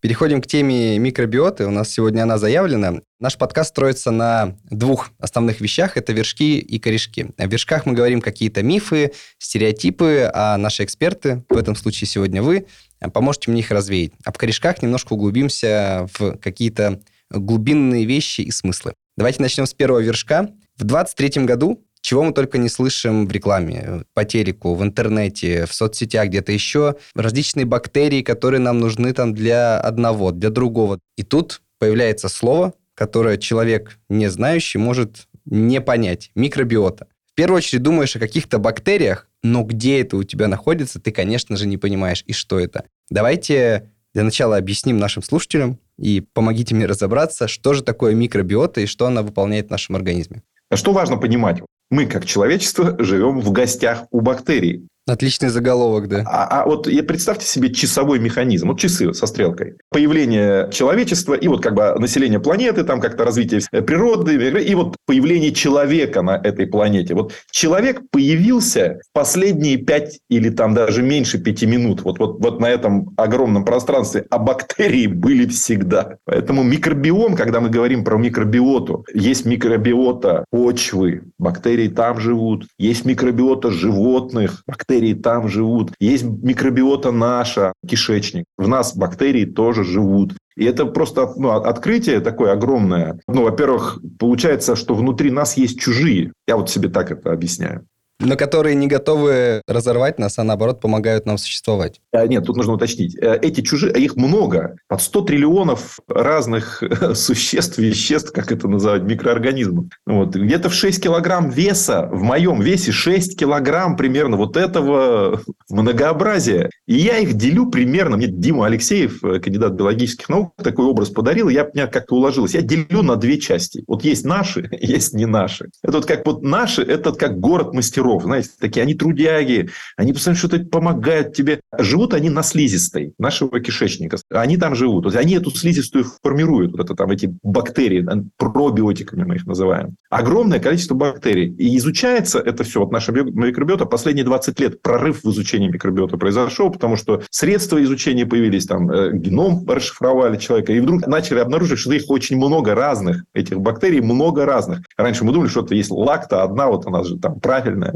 Переходим 0.00 0.40
к 0.40 0.46
теме 0.46 0.98
микробиоты. 0.98 1.66
У 1.66 1.70
нас 1.70 1.90
сегодня 1.90 2.22
она 2.22 2.38
заявлена. 2.38 3.02
Наш 3.18 3.36
подкаст 3.36 3.70
строится 3.70 4.10
на 4.10 4.56
двух 4.70 5.10
основных 5.18 5.60
вещах. 5.60 5.98
Это 5.98 6.14
вершки 6.14 6.58
и 6.58 6.78
корешки. 6.78 7.26
В 7.36 7.46
вершках 7.46 7.84
мы 7.84 7.92
говорим 7.92 8.22
какие-то 8.22 8.62
мифы, 8.62 9.12
стереотипы, 9.38 10.30
а 10.32 10.56
наши 10.56 10.84
эксперты, 10.84 11.44
в 11.50 11.56
этом 11.56 11.76
случае 11.76 12.08
сегодня 12.08 12.42
вы, 12.42 12.66
поможете 13.12 13.50
мне 13.50 13.60
их 13.60 13.70
развеять. 13.70 14.12
А 14.24 14.32
в 14.32 14.38
корешках 14.38 14.80
немножко 14.80 15.12
углубимся 15.12 16.08
в 16.18 16.38
какие-то 16.38 17.02
глубинные 17.30 18.06
вещи 18.06 18.40
и 18.40 18.50
смыслы. 18.50 18.94
Давайте 19.18 19.42
начнем 19.42 19.66
с 19.66 19.74
первого 19.74 20.00
вершка. 20.00 20.48
В 20.78 20.84
23 20.84 21.44
году 21.44 21.84
чего 22.02 22.22
мы 22.22 22.32
только 22.32 22.58
не 22.58 22.68
слышим 22.68 23.26
в 23.26 23.32
рекламе, 23.32 24.04
по 24.14 24.24
телеку, 24.24 24.74
в 24.74 24.82
интернете, 24.82 25.66
в 25.66 25.74
соцсетях, 25.74 26.28
где-то 26.28 26.52
еще. 26.52 26.96
Различные 27.14 27.66
бактерии, 27.66 28.22
которые 28.22 28.60
нам 28.60 28.78
нужны 28.78 29.12
там 29.12 29.34
для 29.34 29.78
одного, 29.78 30.32
для 30.32 30.50
другого. 30.50 30.98
И 31.16 31.22
тут 31.22 31.62
появляется 31.78 32.28
слово, 32.28 32.74
которое 32.94 33.38
человек, 33.38 33.98
не 34.08 34.28
знающий, 34.28 34.78
может 34.78 35.28
не 35.44 35.80
понять. 35.80 36.30
Микробиота. 36.34 37.06
В 37.30 37.34
первую 37.34 37.58
очередь 37.58 37.82
думаешь 37.82 38.16
о 38.16 38.18
каких-то 38.18 38.58
бактериях, 38.58 39.28
но 39.42 39.62
где 39.62 40.00
это 40.00 40.16
у 40.16 40.24
тебя 40.24 40.48
находится, 40.48 41.00
ты, 41.00 41.10
конечно 41.10 41.56
же, 41.56 41.66
не 41.66 41.78
понимаешь, 41.78 42.22
и 42.26 42.32
что 42.32 42.58
это. 42.58 42.84
Давайте 43.08 43.90
для 44.12 44.24
начала 44.24 44.56
объясним 44.56 44.98
нашим 44.98 45.22
слушателям 45.22 45.78
и 45.96 46.20
помогите 46.20 46.74
мне 46.74 46.86
разобраться, 46.86 47.48
что 47.48 47.72
же 47.72 47.82
такое 47.82 48.14
микробиота 48.14 48.80
и 48.80 48.86
что 48.86 49.06
она 49.06 49.22
выполняет 49.22 49.68
в 49.68 49.70
нашем 49.70 49.96
организме. 49.96 50.42
Что 50.74 50.92
важно 50.92 51.16
понимать? 51.16 51.62
Мы, 51.90 52.06
как 52.06 52.24
человечество, 52.24 52.94
живем 52.98 53.40
в 53.40 53.50
гостях 53.50 54.04
у 54.12 54.20
бактерий. 54.20 54.86
Отличный 55.10 55.48
заголовок, 55.48 56.08
да. 56.08 56.22
А, 56.24 56.62
а 56.62 56.66
вот 56.66 56.88
представьте 57.08 57.44
себе 57.44 57.72
часовой 57.74 58.20
механизм, 58.20 58.68
вот 58.68 58.78
часы 58.78 59.12
со 59.12 59.26
стрелкой. 59.26 59.74
Появление 59.90 60.70
человечества 60.72 61.34
и 61.34 61.48
вот 61.48 61.62
как 61.62 61.74
бы 61.74 61.96
население 61.98 62.38
планеты, 62.38 62.84
там 62.84 63.00
как-то 63.00 63.24
развитие 63.24 63.60
природы, 63.70 64.34
и 64.62 64.74
вот 64.76 64.96
появление 65.06 65.52
человека 65.52 66.22
на 66.22 66.36
этой 66.36 66.68
планете. 66.68 67.14
Вот 67.14 67.32
человек 67.50 68.02
появился 68.12 69.00
в 69.10 69.12
последние 69.12 69.78
пять 69.78 70.20
или 70.28 70.48
там 70.50 70.74
даже 70.74 71.02
меньше 71.02 71.38
пяти 71.38 71.66
минут. 71.66 72.02
Вот, 72.02 72.20
вот, 72.20 72.38
вот 72.40 72.60
на 72.60 72.66
этом 72.66 73.12
огромном 73.16 73.64
пространстве. 73.64 74.26
А 74.30 74.38
бактерии 74.38 75.08
были 75.08 75.46
всегда. 75.46 76.18
Поэтому 76.24 76.62
микробиом, 76.62 77.34
когда 77.34 77.60
мы 77.60 77.68
говорим 77.68 78.04
про 78.04 78.16
микробиоту, 78.16 79.04
есть 79.12 79.44
микробиота 79.44 80.44
почвы, 80.52 81.22
бактерии 81.38 81.88
там 81.88 82.20
живут. 82.20 82.66
Есть 82.78 83.04
микробиота 83.04 83.72
животных, 83.72 84.62
бактерии 84.68 84.99
бактерии 85.00 85.14
там 85.14 85.48
живут. 85.48 85.92
Есть 86.00 86.24
микробиота 86.24 87.12
наша, 87.12 87.72
кишечник. 87.86 88.44
В 88.58 88.68
нас 88.68 88.96
бактерии 88.96 89.44
тоже 89.44 89.84
живут. 89.84 90.34
И 90.56 90.64
это 90.64 90.84
просто 90.86 91.32
ну, 91.36 91.50
открытие 91.50 92.20
такое 92.20 92.52
огромное. 92.52 93.18
Ну, 93.28 93.44
во-первых, 93.44 94.00
получается, 94.18 94.76
что 94.76 94.94
внутри 94.94 95.30
нас 95.30 95.56
есть 95.56 95.80
чужие. 95.80 96.32
Я 96.46 96.56
вот 96.56 96.70
себе 96.70 96.88
так 96.88 97.10
это 97.10 97.32
объясняю 97.32 97.86
но 98.20 98.36
которые 98.36 98.74
не 98.74 98.86
готовы 98.86 99.62
разорвать 99.66 100.18
нас, 100.18 100.38
а 100.38 100.44
наоборот 100.44 100.80
помогают 100.80 101.26
нам 101.26 101.38
существовать. 101.38 102.00
А, 102.12 102.26
нет, 102.26 102.44
тут 102.44 102.56
нужно 102.56 102.74
уточнить. 102.74 103.16
Э, 103.16 103.38
эти 103.40 103.62
чужие, 103.62 103.92
их 103.94 104.16
много. 104.16 104.76
Под 104.88 105.00
100 105.00 105.22
триллионов 105.22 105.98
разных 106.06 106.82
существ, 107.14 107.78
веществ, 107.78 108.32
как 108.32 108.52
это 108.52 108.68
называть, 108.68 109.02
микроорганизмов. 109.02 109.86
Вот. 110.06 110.34
Где-то 110.34 110.68
в 110.68 110.74
6 110.74 111.02
килограмм 111.02 111.50
веса, 111.50 112.08
в 112.12 112.22
моем 112.22 112.60
весе 112.60 112.92
6 112.92 113.38
килограмм 113.38 113.96
примерно 113.96 114.36
вот 114.36 114.56
этого 114.56 115.40
многообразия. 115.70 116.70
И 116.86 116.94
я 116.94 117.18
их 117.18 117.34
делю 117.34 117.70
примерно. 117.70 118.16
Мне 118.16 118.26
Дима 118.26 118.66
Алексеев, 118.66 119.24
э, 119.24 119.40
кандидат 119.40 119.72
биологических 119.72 120.28
наук, 120.28 120.52
такой 120.62 120.84
образ 120.84 121.08
подарил, 121.08 121.48
я 121.48 121.68
меня 121.72 121.86
как-то 121.86 122.16
уложилось. 122.16 122.54
Я 122.54 122.62
делю 122.62 123.02
на 123.02 123.16
две 123.16 123.38
части. 123.38 123.82
Вот 123.86 124.04
есть 124.04 124.26
наши, 124.26 124.68
есть 124.80 125.14
не 125.14 125.26
наши. 125.26 125.70
Это 125.82 125.98
вот 125.98 126.06
как 126.06 126.26
вот 126.26 126.42
наши, 126.42 126.82
это 126.82 127.12
как 127.12 127.38
город 127.38 127.72
мастеров 127.72 128.09
мастеров, 128.10 128.22
знаете, 128.22 128.50
такие, 128.58 128.82
они 128.82 128.94
трудяги, 128.94 129.70
они 129.96 130.12
постоянно 130.12 130.38
что-то 130.38 130.58
помогают 130.60 131.34
тебе. 131.34 131.60
Живут 131.78 132.14
они 132.14 132.30
на 132.30 132.42
слизистой 132.42 133.14
нашего 133.18 133.60
кишечника. 133.60 134.18
Они 134.30 134.56
там 134.56 134.74
живут. 134.74 135.04
Вот 135.04 135.16
они 135.16 135.34
эту 135.34 135.50
слизистую 135.50 136.04
формируют. 136.22 136.72
Вот 136.72 136.80
это 136.80 136.94
там 136.94 137.10
эти 137.10 137.34
бактерии, 137.42 138.06
пробиотиками 138.36 139.24
мы 139.24 139.36
их 139.36 139.46
называем. 139.46 139.96
Огромное 140.10 140.60
количество 140.60 140.94
бактерий. 140.94 141.54
И 141.58 141.76
изучается 141.78 142.38
это 142.38 142.64
все, 142.64 142.80
вот 142.80 142.92
наша 142.92 143.12
микробиота, 143.12 143.86
последние 143.86 144.24
20 144.24 144.60
лет 144.60 144.82
прорыв 144.82 145.22
в 145.22 145.30
изучении 145.30 145.68
микробиота 145.68 146.16
произошел, 146.16 146.70
потому 146.70 146.96
что 146.96 147.22
средства 147.30 147.82
изучения 147.82 148.26
появились, 148.26 148.66
там, 148.66 148.90
э, 148.90 149.16
геном 149.16 149.64
расшифровали 149.68 150.36
человека, 150.36 150.72
и 150.72 150.80
вдруг 150.80 151.06
начали 151.06 151.38
обнаружить, 151.38 151.78
что 151.78 151.92
их 151.92 152.04
очень 152.08 152.36
много 152.36 152.74
разных, 152.74 153.24
этих 153.34 153.60
бактерий 153.60 154.00
много 154.00 154.44
разных. 154.44 154.80
Раньше 154.96 155.24
мы 155.24 155.32
думали, 155.32 155.48
что 155.48 155.64
это 155.64 155.74
есть 155.74 155.90
лакта 155.90 156.42
одна, 156.42 156.68
вот 156.68 156.86
она 156.86 157.04
же 157.04 157.18
там 157.18 157.38
правильная, 157.40 157.92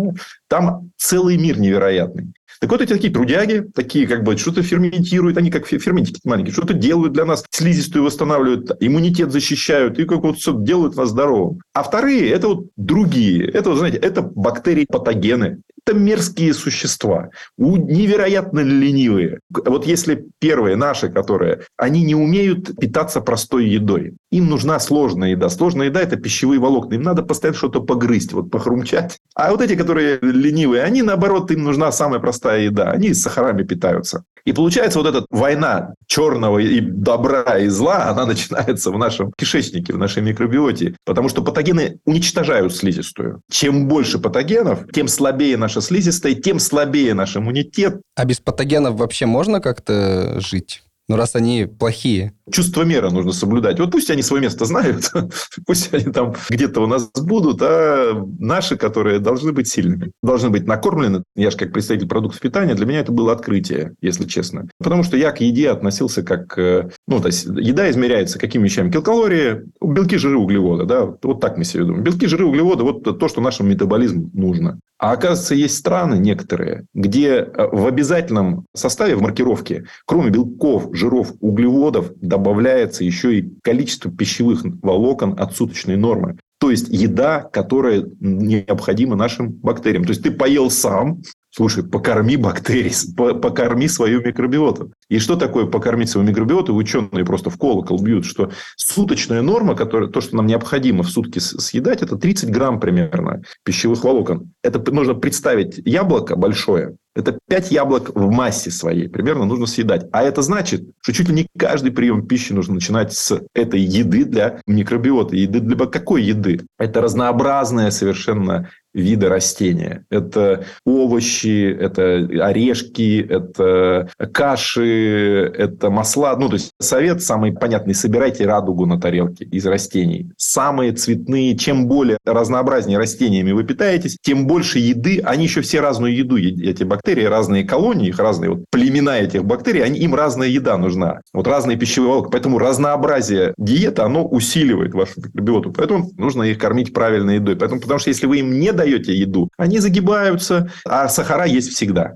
там 0.49 0.91
целый 0.97 1.37
мир 1.37 1.59
невероятный. 1.59 2.33
Так 2.61 2.71
вот, 2.71 2.81
эти 2.81 2.93
такие 2.95 3.13
трудяги, 3.13 3.67
такие 3.75 4.07
как 4.07 4.23
бы 4.23 4.39
что-то 4.39 4.63
ферментируют, 4.63 5.37
они 5.37 5.51
как 5.51 5.67
ферментики 5.67 6.21
маленькие, 6.25 6.53
что-то 6.55 6.73
делают 6.73 7.13
для 7.13 7.25
нас, 7.25 7.45
слизистую 7.51 8.05
восстанавливают, 8.05 8.71
иммунитет 8.81 9.33
защищают, 9.33 9.99
и 9.99 10.07
как 10.07 10.23
вот 10.23 10.39
все 10.39 10.57
делают 10.57 10.97
нас 10.97 11.11
здоровым. 11.11 11.61
А 11.75 11.83
вторые– 11.83 12.31
это 12.31 12.49
вот 12.49 12.69
другие. 12.77 13.47
Это, 13.51 13.71
вот, 13.71 13.79
знаете, 13.79 13.99
это 13.99 14.23
бактерии-патогены. 14.23 15.59
Это 15.87 15.99
мерзкие 15.99 16.55
существа, 16.55 17.29
невероятно 17.59 18.61
ленивые. 18.61 19.41
Вот 19.51 19.87
если 19.87 20.27
первые 20.39 20.77
наши, 20.77 21.11
которые, 21.11 21.65
они 21.77 22.03
не 22.05 22.15
умеют 22.15 22.75
питаться 22.79 23.21
простой 23.21 23.67
едой. 23.67 24.15
Им 24.31 24.49
нужна 24.49 24.81
сложная 24.81 25.31
еда. 25.31 25.51
Сложная 25.51 25.89
еда– 25.89 26.01
это 26.03 26.17
пищевые 26.17 26.59
волокна. 26.59 26.95
Им 26.95 27.03
надо 27.03 27.23
постоянно 27.23 27.59
что-то 27.59 27.83
погрызть, 27.83 28.33
вот 28.33 28.51
похрумчать. 28.51 29.19
А 29.35 29.51
вот 29.51 29.61
эти, 29.61 29.77
которые 29.77 30.19
ленивые, 30.23 30.83
они, 30.83 31.03
наоборот, 31.03 31.51
им 31.51 31.65
нужна 31.65 31.93
самая 31.93 32.19
простая 32.19 32.63
еда. 32.63 32.91
Они 32.91 33.13
с 33.13 33.21
сахарами 33.21 33.63
питаются. 33.63 34.25
И 34.45 34.53
получается 34.53 34.99
вот 34.99 35.09
эта 35.09 35.27
война 35.31 35.95
черного 36.07 36.59
и 36.59 36.81
добра 36.81 37.59
и 37.59 37.69
зла, 37.69 38.09
она 38.11 38.27
начинается 38.27 38.91
в 38.91 38.99
нашем 38.99 39.33
кишечнике, 39.37 39.93
в 39.93 39.99
нашей 39.99 40.23
микробиоте. 40.23 40.97
Потому 41.05 41.29
что 41.29 41.43
патогены 41.43 41.99
уничтожают 42.05 42.75
слизистую. 42.75 43.41
Чем 43.51 43.89
больше 43.89 44.19
патогенов, 44.19 44.87
тем 44.93 45.09
слабее 45.09 45.57
наша 45.57 45.81
слизистая, 45.81 46.35
тем 46.35 46.59
слабее 46.59 47.15
наш 47.15 47.37
иммунитет. 47.37 48.01
А 48.17 48.25
без 48.25 48.41
патогенов 48.41 48.97
вообще 48.97 49.27
можно 49.27 49.61
как-то 49.61 50.41
жить? 50.41 50.84
Ну, 51.09 51.17
раз 51.17 51.35
они 51.35 51.67
плохие. 51.67 52.33
Чувство 52.51 52.83
меры 52.83 53.11
нужно 53.11 53.33
соблюдать. 53.33 53.79
Вот 53.79 53.91
пусть 53.91 54.11
они 54.11 54.23
свое 54.23 54.43
место 54.43 54.65
знают, 54.65 55.13
пусть 55.67 55.93
они 55.93 56.13
там 56.13 56.35
где-то 56.49 56.81
у 56.81 56.87
нас 56.87 57.11
будут, 57.11 57.61
а 57.61 58.25
наши, 58.39 58.77
которые 58.77 59.19
должны 59.19 59.53
быть 59.53 59.69
сильными, 59.69 60.13
должны 60.23 60.49
быть 60.49 60.67
накормлены. 60.67 61.23
Я 61.37 61.51
же 61.51 61.59
как 61.59 61.73
представитель 61.73 62.09
продуктов 62.09 62.41
питания, 62.41 62.75
для 62.75 62.87
меня 62.87 63.01
это 63.01 63.13
было 63.13 63.33
открытие, 63.33 63.95
если 64.01 64.25
честно. 64.25 64.69
Потому 64.79 65.03
что 65.03 65.17
я 65.17 65.31
к 65.33 65.41
еде 65.41 65.71
относился 65.71 66.23
как... 66.23 66.59
Э, 66.59 66.89
ну, 67.07 67.21
то 67.21 67.27
есть, 67.27 67.45
еда 67.45 67.91
измеряется 67.91 68.39
какими 68.39 68.65
вещами? 68.65 68.91
Килокалории, 68.91 69.65
белки, 69.83 70.17
жиры, 70.17 70.39
углеводы. 70.39 70.87
Да? 70.87 71.05
Вот 71.23 71.41
так 71.41 71.59
мы 71.59 71.65
себе 71.65 71.85
думаем. 71.85 72.03
Белки, 72.03 72.27
жиры, 72.27 72.47
углеводы– 72.47 72.83
вот 72.85 73.19
то, 73.19 73.29
что 73.29 73.43
нашему 73.43 73.71
метаболизму 73.71 74.31
нужно. 74.33 74.81
А 74.99 75.13
оказывается, 75.13 75.55
есть 75.55 75.77
страны 75.77 76.15
некоторые, 76.15 76.87
где 76.95 77.37
э, 77.37 77.67
в 77.73 77.87
обязательном 77.87 78.65
составе, 78.75 79.17
в 79.17 79.23
маркировке, 79.23 79.85
кроме 80.07 80.31
белков, 80.31 80.94
жиров, 80.95 81.33
углеводов, 81.41 82.13
добавляется 82.21 83.05
еще 83.05 83.39
и 83.39 83.53
количество 83.63 84.11
пищевых 84.11 84.65
волокон 84.83 85.35
от 85.39 85.55
суточной 85.57 85.97
нормы. 85.97 86.39
То 86.59 86.71
есть 86.71 86.89
еда, 86.89 87.43
которая 87.43 88.07
необходима 88.21 89.17
нашим 89.17 89.51
бактериям. 89.51 90.05
То 90.05 90.11
есть 90.11 90.23
ты 90.23 90.31
поел 90.31 90.71
сам, 90.71 91.21
Слушай, 91.57 91.85
покорми 91.85 92.37
бактерии, 92.37 92.93
покорми 93.17 93.87
свою 93.87 94.21
микробиоту. 94.21 94.93
И 95.09 95.21
что 95.21 95.37
такое 95.37 95.67
покормить 95.67 96.09
свою 96.11 96.27
микробиоту? 96.27 96.75
Ученые 96.75 97.25
просто 97.25 97.49
в 97.49 97.57
колокол 97.59 98.03
бьют, 98.03 98.25
что 98.25 98.51
суточная 98.75 99.41
норма, 99.41 99.77
которая, 99.77 100.11
то, 100.11 100.21
что 100.21 100.35
нам 100.35 100.49
необходимо 100.49 101.05
в 101.05 101.11
сутки 101.11 101.39
съедать, 101.39 102.03
это 102.03 102.17
30 102.17 102.51
грамм 102.51 102.81
примерно 102.81 103.43
пищевых 103.63 104.03
волокон. 104.03 104.53
Это 104.65 104.91
нужно 104.91 105.15
представить 105.15 105.79
яблоко 105.85 106.35
большое, 106.35 106.97
это 107.15 107.39
5 107.49 107.71
яблок 107.71 108.11
в 108.15 108.31
массе 108.31 108.71
своей 108.71 109.09
примерно 109.09 109.45
нужно 109.45 109.67
съедать. 109.67 110.07
А 110.13 110.23
это 110.23 110.43
значит, 110.43 110.83
что 111.01 111.13
чуть 111.13 111.29
ли 111.29 111.35
не 111.35 111.47
каждый 111.57 111.93
прием 111.93 112.27
пищи 112.27 112.53
нужно 112.53 112.75
начинать 112.75 113.13
с 113.13 113.41
этой 113.55 113.81
еды 113.81 114.25
для 114.25 114.61
микробиота. 114.67 115.37
Еды 115.37 115.61
для 115.61 115.87
какой 115.87 116.25
еды? 116.25 116.61
Это 116.79 117.01
разнообразная 117.01 117.91
совершенно 117.91 118.71
вида 118.95 119.29
растения. 119.29 120.07
Это 120.09 120.65
овощи, 120.87 121.71
это 121.79 122.29
орешки, 122.41 123.21
это 123.29 124.09
каши, 124.33 125.53
это 125.57 125.91
масла. 125.91 126.37
Ну, 126.37 126.49
то 126.49 126.55
есть, 126.55 126.71
совет 126.81 127.23
самый 127.23 127.53
понятный. 127.53 127.95
Собирайте 127.95 128.47
радугу 128.47 128.87
на 128.87 129.01
тарелке 129.01 129.45
из 129.45 129.67
растений. 129.67 130.31
Самые 130.37 130.93
цветные. 130.93 131.57
Чем 131.57 131.89
более 131.89 132.19
разнообразнее 132.25 132.99
растениями 132.99 133.53
вы 133.53 133.65
питаетесь, 133.65 134.17
тем 134.23 134.47
больше 134.47 134.79
еды. 134.79 135.21
Они 135.25 135.45
еще 135.45 135.61
все 135.61 135.81
разную 135.81 136.17
еду, 136.17 136.39
эти 136.39 136.85
бактерии, 136.85 137.25
разные 137.25 137.65
колонии, 137.65 138.09
их 138.09 138.19
разные 138.19 138.51
вот 138.51 138.65
племена 138.71 139.19
этих 139.19 139.45
бактерий, 139.45 139.83
они, 139.83 139.99
им 139.99 140.15
разная 140.15 140.49
еда 140.49 140.79
нужна. 140.79 141.21
Вот 141.33 141.47
разные 141.49 141.77
пищевые 141.77 142.11
волокна. 142.11 142.31
Поэтому 142.31 142.59
разнообразие 142.59 143.55
диеты, 143.59 144.03
оно 144.03 144.25
усиливает 144.27 144.95
вашу 144.95 145.13
микробиоту. 145.17 145.73
Поэтому 145.73 146.11
нужно 146.17 146.45
их 146.45 146.59
кормить 146.59 146.93
правильной 146.93 147.37
едой. 147.37 147.57
Поэтому, 147.57 147.81
потому 147.81 147.99
что 147.99 148.11
если 148.11 148.27
вы 148.27 148.39
им 148.39 148.59
не 148.59 148.73
даете 148.73 148.84
еду, 148.85 149.49
они 149.57 149.79
загибаются, 149.79 150.71
а 150.85 151.09
сахара 151.09 151.45
есть 151.45 151.71
всегда. 151.71 152.15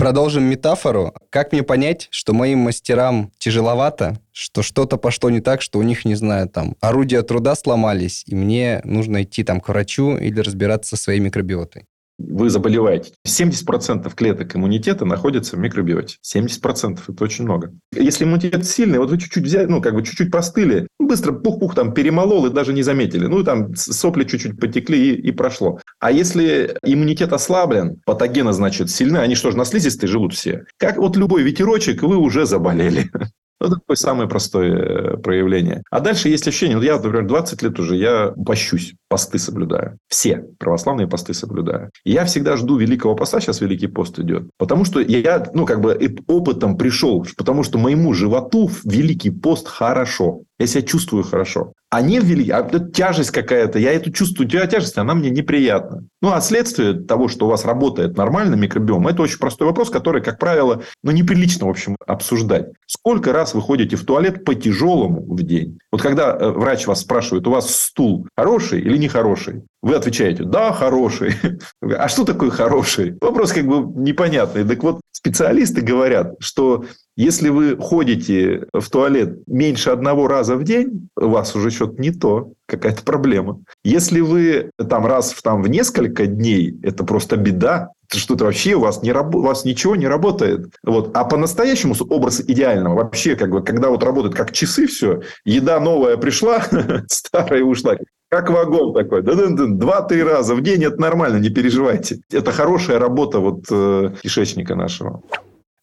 Продолжим 0.00 0.44
метафору. 0.44 1.12
Как 1.28 1.52
мне 1.52 1.62
понять, 1.62 2.08
что 2.10 2.32
моим 2.32 2.60
мастерам 2.60 3.32
тяжеловато, 3.36 4.18
что 4.32 4.62
что-то 4.62 4.96
пошло 4.96 5.28
не 5.28 5.40
так, 5.40 5.60
что 5.60 5.78
у 5.78 5.82
них, 5.82 6.06
не 6.06 6.14
знаю, 6.14 6.48
там, 6.48 6.74
орудия 6.80 7.20
труда 7.20 7.54
сломались, 7.54 8.24
и 8.26 8.34
мне 8.34 8.80
нужно 8.84 9.24
идти 9.24 9.44
там 9.44 9.60
к 9.60 9.68
врачу 9.68 10.16
или 10.16 10.40
разбираться 10.40 10.96
со 10.96 11.02
своей 11.02 11.20
микробиотой? 11.20 11.84
вы 12.20 12.50
заболеваете. 12.50 13.12
70% 13.26 14.12
клеток 14.14 14.54
иммунитета 14.54 15.04
находятся 15.04 15.56
в 15.56 15.58
микробиоте. 15.58 16.16
70%– 16.22 17.00
это 17.08 17.24
очень 17.24 17.44
много. 17.44 17.72
Если 17.94 18.24
иммунитет 18.24 18.66
сильный, 18.66 18.98
вот 18.98 19.10
вы 19.10 19.18
чуть-чуть 19.18 19.44
взяли, 19.44 19.66
ну, 19.66 19.80
как 19.80 19.94
бы 19.94 20.04
чуть-чуть 20.04 20.30
простыли, 20.30 20.86
быстро 21.10 21.32
пух-пух 21.32 21.74
там 21.74 21.92
перемолол 21.92 22.46
и 22.46 22.50
даже 22.50 22.72
не 22.72 22.82
заметили. 22.82 23.26
Ну, 23.26 23.42
там 23.42 23.74
сопли 23.74 24.22
чуть-чуть 24.22 24.60
потекли 24.60 25.10
и, 25.10 25.28
и 25.28 25.32
прошло. 25.32 25.80
А 25.98 26.12
если 26.12 26.76
иммунитет 26.84 27.32
ослаблен, 27.32 28.00
патогены, 28.06 28.52
значит, 28.52 28.90
сильны, 28.90 29.18
они 29.18 29.34
что 29.34 29.50
же, 29.50 29.56
на 29.56 29.64
слизистой 29.64 30.08
живут 30.08 30.34
все? 30.34 30.64
Как 30.78 30.98
вот 30.98 31.16
любой 31.16 31.42
ветерочек, 31.42 32.02
вы 32.02 32.16
уже 32.16 32.46
заболели. 32.46 33.10
Ну, 33.60 33.66
это 33.66 33.76
такое 33.76 33.96
самое 33.96 34.26
простое 34.26 34.72
э, 34.72 35.16
проявление. 35.18 35.82
А 35.90 36.00
дальше 36.00 36.30
есть 36.30 36.48
ощущение, 36.48 36.78
вот 36.78 36.84
я, 36.84 36.96
например, 36.96 37.26
20 37.26 37.62
лет 37.62 37.78
уже, 37.78 37.96
я 37.96 38.32
пощусь, 38.46 38.94
посты 39.08 39.38
соблюдаю. 39.38 39.98
Все 40.08 40.46
православные 40.58 41.06
посты 41.06 41.34
соблюдаю. 41.34 41.90
И 42.04 42.12
я 42.12 42.24
всегда 42.24 42.56
жду 42.56 42.78
Великого 42.78 43.14
Поста, 43.14 43.38
сейчас 43.38 43.60
Великий 43.60 43.88
пост 43.88 44.18
идет. 44.18 44.44
Потому 44.56 44.86
что 44.86 45.00
я, 45.00 45.46
ну, 45.52 45.66
как 45.66 45.82
бы 45.82 46.16
опытом 46.26 46.78
пришел, 46.78 47.26
потому 47.36 47.62
что 47.62 47.78
моему 47.78 48.14
животу 48.14 48.70
Великий 48.84 49.30
пост 49.30 49.68
хорошо. 49.68 50.44
Я 50.60 50.66
себя 50.66 50.82
чувствую 50.82 51.24
хорошо. 51.24 51.72
А 51.88 52.02
не 52.02 52.20
ввели, 52.20 52.50
а 52.50 52.60
это 52.60 52.80
тяжесть 52.80 53.30
какая-то. 53.30 53.78
Я 53.78 53.92
эту 53.92 54.12
чувствую, 54.12 54.46
тяжесть, 54.46 54.98
она 54.98 55.14
мне 55.14 55.30
неприятна. 55.30 56.04
Ну, 56.20 56.32
а 56.32 56.40
следствие 56.42 56.92
того, 56.92 57.28
что 57.28 57.46
у 57.46 57.48
вас 57.48 57.64
работает 57.64 58.18
нормально 58.18 58.56
микробиом, 58.56 59.08
это 59.08 59.22
очень 59.22 59.38
простой 59.38 59.66
вопрос, 59.66 59.88
который, 59.88 60.22
как 60.22 60.38
правило, 60.38 60.82
ну, 61.02 61.12
неприлично, 61.12 61.66
в 61.66 61.70
общем, 61.70 61.96
обсуждать. 62.06 62.66
Сколько 62.86 63.32
раз 63.32 63.54
вы 63.54 63.62
ходите 63.62 63.96
в 63.96 64.04
туалет 64.04 64.44
по 64.44 64.54
тяжелому 64.54 65.22
в 65.34 65.42
день? 65.42 65.78
Вот 65.90 66.02
когда 66.02 66.36
э, 66.36 66.50
врач 66.50 66.86
вас 66.86 67.00
спрашивает, 67.00 67.46
у 67.46 67.52
вас 67.52 67.74
стул 67.74 68.28
хороший 68.36 68.82
или 68.82 68.98
нехороший? 68.98 69.62
Вы 69.82 69.94
отвечаете, 69.94 70.44
да, 70.44 70.72
хороший. 70.72 71.34
А 71.82 72.08
что 72.08 72.24
такое 72.24 72.50
хороший? 72.50 73.16
Вопрос 73.20 73.52
как 73.52 73.66
бы 73.66 73.80
непонятный. 74.00 74.64
Так 74.64 74.82
вот, 74.82 75.00
специалисты 75.12 75.80
говорят, 75.80 76.34
что 76.38 76.84
если 77.16 77.48
вы 77.48 77.76
ходите 77.76 78.66
в 78.72 78.88
туалет 78.90 79.38
меньше 79.46 79.90
одного 79.90 80.28
раза 80.28 80.56
в 80.56 80.64
день, 80.64 81.08
у 81.16 81.28
вас 81.28 81.54
уже 81.54 81.70
что-то 81.70 82.00
не 82.00 82.10
то, 82.10 82.52
какая-то 82.66 83.02
проблема. 83.02 83.60
Если 83.84 84.20
вы 84.20 84.70
там 84.88 85.06
раз 85.06 85.32
в, 85.32 85.42
там, 85.42 85.62
в 85.62 85.68
несколько 85.68 86.26
дней, 86.26 86.78
это 86.82 87.04
просто 87.04 87.36
беда, 87.36 87.90
что-то 88.12 88.44
вообще 88.44 88.74
у 88.74 88.80
вас, 88.80 89.02
не 89.02 89.12
у 89.12 89.42
вас 89.42 89.64
ничего 89.64 89.96
не 89.96 90.08
работает. 90.08 90.72
Вот. 90.82 91.16
А 91.16 91.24
по-настоящему 91.24 91.94
образ 92.08 92.40
идеального, 92.40 92.96
вообще, 92.96 93.36
как 93.36 93.50
бы, 93.50 93.62
когда 93.62 93.90
вот 93.90 94.02
работает 94.02 94.34
как 94.34 94.52
часы 94.52 94.86
все, 94.86 95.22
еда 95.44 95.80
новая 95.80 96.16
пришла, 96.16 96.64
старая 97.08 97.62
ушла. 97.62 97.96
Как 98.30 98.48
вагон 98.48 98.94
такой. 98.94 99.22
Два-три 99.22 100.22
раза 100.22 100.54
в 100.54 100.62
день 100.62 100.84
это 100.84 101.00
нормально, 101.00 101.38
не 101.38 101.50
переживайте. 101.50 102.20
Это 102.30 102.52
хорошая 102.52 103.00
работа 103.00 103.40
вот 103.40 103.64
э, 103.70 104.14
кишечника 104.22 104.76
нашего. 104.76 105.22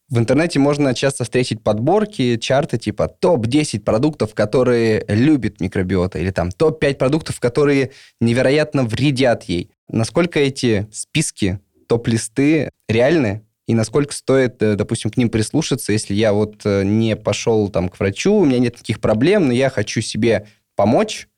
В 0.08 0.18
интернете 0.18 0.58
можно 0.58 0.94
часто 0.94 1.24
встретить 1.24 1.62
подборки, 1.62 2.38
чарты 2.38 2.78
типа 2.78 3.08
топ-10 3.08 3.80
продуктов, 3.80 4.32
которые 4.32 5.04
любит 5.08 5.60
микробиота, 5.60 6.18
или 6.18 6.30
там 6.30 6.50
топ-5 6.50 6.94
продуктов, 6.94 7.38
которые 7.38 7.90
невероятно 8.18 8.84
вредят 8.84 9.42
ей. 9.44 9.70
Насколько 9.86 10.40
эти 10.40 10.88
списки, 10.90 11.60
топ-листы 11.86 12.70
реальны? 12.88 13.42
И 13.66 13.74
насколько 13.74 14.14
стоит, 14.14 14.62
э, 14.62 14.76
допустим, 14.76 15.10
к 15.10 15.18
ним 15.18 15.28
прислушаться, 15.28 15.92
если 15.92 16.14
я 16.14 16.32
вот 16.32 16.62
э, 16.64 16.84
не 16.84 17.14
пошел 17.14 17.68
там 17.68 17.90
к 17.90 18.00
врачу, 18.00 18.32
у 18.32 18.46
меня 18.46 18.58
нет 18.58 18.76
никаких 18.76 19.00
проблем, 19.00 19.48
но 19.48 19.52
я 19.52 19.68
хочу 19.68 20.00
себе 20.00 20.46
помочь, 20.76 21.28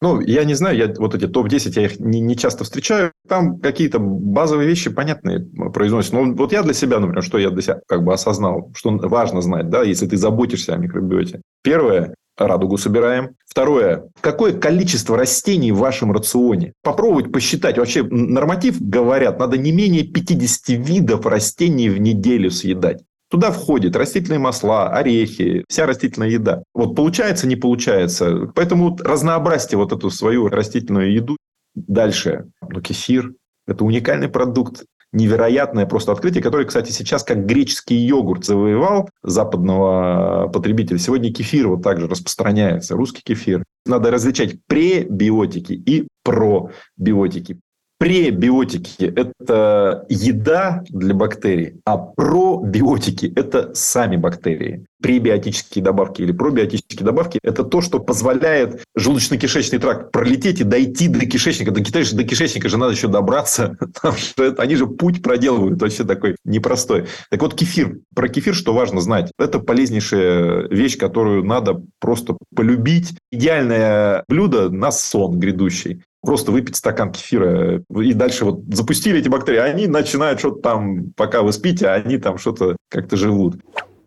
ну, 0.00 0.20
я 0.20 0.44
не 0.44 0.54
знаю, 0.54 0.76
я 0.76 0.92
вот 0.98 1.14
эти 1.14 1.26
топ-10, 1.26 1.72
я 1.76 1.84
их 1.84 2.00
не, 2.00 2.20
не 2.20 2.36
часто 2.36 2.64
встречаю. 2.64 3.12
Там 3.28 3.60
какие-то 3.60 3.98
базовые 3.98 4.66
вещи 4.68 4.90
понятные 4.90 5.40
произносятся. 5.72 6.16
Но 6.16 6.32
вот 6.34 6.52
я 6.52 6.62
для 6.62 6.72
себя, 6.72 7.00
например, 7.00 7.22
что 7.22 7.38
я 7.38 7.50
для 7.50 7.62
себя 7.62 7.80
как 7.86 8.02
бы 8.02 8.12
осознал, 8.12 8.72
что 8.74 8.90
важно 8.90 9.42
знать, 9.42 9.68
да, 9.68 9.82
если 9.82 10.06
ты 10.06 10.16
заботишься 10.16 10.74
о 10.74 10.78
микробиоте. 10.78 11.42
Первое, 11.62 12.14
радугу 12.46 12.78
собираем. 12.78 13.30
Второе, 13.46 14.08
какое 14.20 14.52
количество 14.52 15.16
растений 15.16 15.72
в 15.72 15.78
вашем 15.78 16.12
рационе? 16.12 16.72
Попробовать 16.82 17.32
посчитать. 17.32 17.78
Вообще 17.78 18.02
норматив, 18.02 18.80
говорят, 18.80 19.38
надо 19.38 19.58
не 19.58 19.72
менее 19.72 20.04
50 20.04 20.68
видов 20.78 21.26
растений 21.26 21.90
в 21.90 22.00
неделю 22.00 22.50
съедать. 22.50 23.02
Туда 23.30 23.52
входит 23.52 23.94
растительные 23.94 24.40
масла, 24.40 24.88
орехи, 24.88 25.64
вся 25.68 25.86
растительная 25.86 26.28
еда. 26.28 26.64
Вот 26.74 26.96
получается, 26.96 27.46
не 27.46 27.54
получается. 27.54 28.50
Поэтому 28.56 28.96
разнообразьте 29.00 29.76
вот 29.76 29.92
эту 29.92 30.10
свою 30.10 30.48
растительную 30.48 31.12
еду. 31.12 31.36
Дальше. 31.74 32.46
Ну, 32.68 32.80
кефир. 32.80 33.32
Это 33.68 33.84
уникальный 33.84 34.28
продукт 34.28 34.84
невероятное 35.12 35.86
просто 35.86 36.12
открытие, 36.12 36.42
которое, 36.42 36.66
кстати, 36.66 36.92
сейчас 36.92 37.24
как 37.24 37.44
греческий 37.46 37.96
йогурт 37.96 38.44
завоевал 38.44 39.08
западного 39.22 40.48
потребителя. 40.52 40.98
Сегодня 40.98 41.32
кефир 41.32 41.68
вот 41.68 41.82
также 41.82 42.06
распространяется, 42.06 42.94
русский 42.94 43.22
кефир. 43.24 43.64
Надо 43.86 44.10
различать 44.10 44.64
пребиотики 44.66 45.72
и 45.72 46.06
пробиотики. 46.22 47.58
Пребиотики– 48.00 49.04
это 49.14 50.06
еда 50.08 50.82
для 50.88 51.12
бактерий, 51.12 51.82
а 51.84 51.98
пробиотики– 51.98 53.30
это 53.36 53.74
сами 53.74 54.16
бактерии. 54.16 54.86
Пребиотические 55.02 55.84
добавки 55.84 56.22
или 56.22 56.32
пробиотические 56.32 57.04
добавки– 57.04 57.38
это 57.42 57.62
то, 57.62 57.82
что 57.82 57.98
позволяет 57.98 58.84
желудочно-кишечный 58.98 59.78
тракт 59.78 60.12
пролететь 60.12 60.60
и 60.60 60.64
дойти 60.64 61.08
до 61.08 61.26
кишечника. 61.26 61.72
До, 61.72 61.82
кишечника, 61.82 62.22
до 62.22 62.24
кишечника 62.24 62.70
же 62.70 62.78
надо 62.78 62.92
еще 62.92 63.08
добраться. 63.08 63.76
Они 64.56 64.76
же 64.76 64.86
путь 64.86 65.22
проделывают 65.22 65.82
вообще 65.82 66.04
такой 66.04 66.36
непростой. 66.46 67.04
Так 67.28 67.42
вот, 67.42 67.54
кефир. 67.54 67.98
Про 68.14 68.28
кефир 68.28 68.54
что 68.54 68.72
важно 68.72 69.02
знать? 69.02 69.30
Это 69.38 69.58
полезнейшая 69.58 70.68
вещь, 70.68 70.96
которую 70.96 71.44
надо 71.44 71.82
просто 71.98 72.38
полюбить. 72.56 73.12
Идеальное 73.30 74.24
блюдо 74.26 74.70
на 74.70 74.90
сон 74.90 75.38
грядущий 75.38 76.02
просто 76.22 76.52
выпить 76.52 76.76
стакан 76.76 77.12
кефира 77.12 77.82
и 77.96 78.12
дальше 78.12 78.44
вот 78.44 78.60
запустили 78.68 79.20
эти 79.20 79.28
бактерии, 79.28 79.58
они 79.58 79.86
начинают 79.86 80.38
что-то 80.38 80.60
там, 80.60 81.12
пока 81.16 81.42
вы 81.42 81.52
спите, 81.52 81.86
а 81.86 81.94
они 81.94 82.18
там 82.18 82.38
что-то 82.38 82.76
как-то 82.88 83.16
живут. 83.16 83.56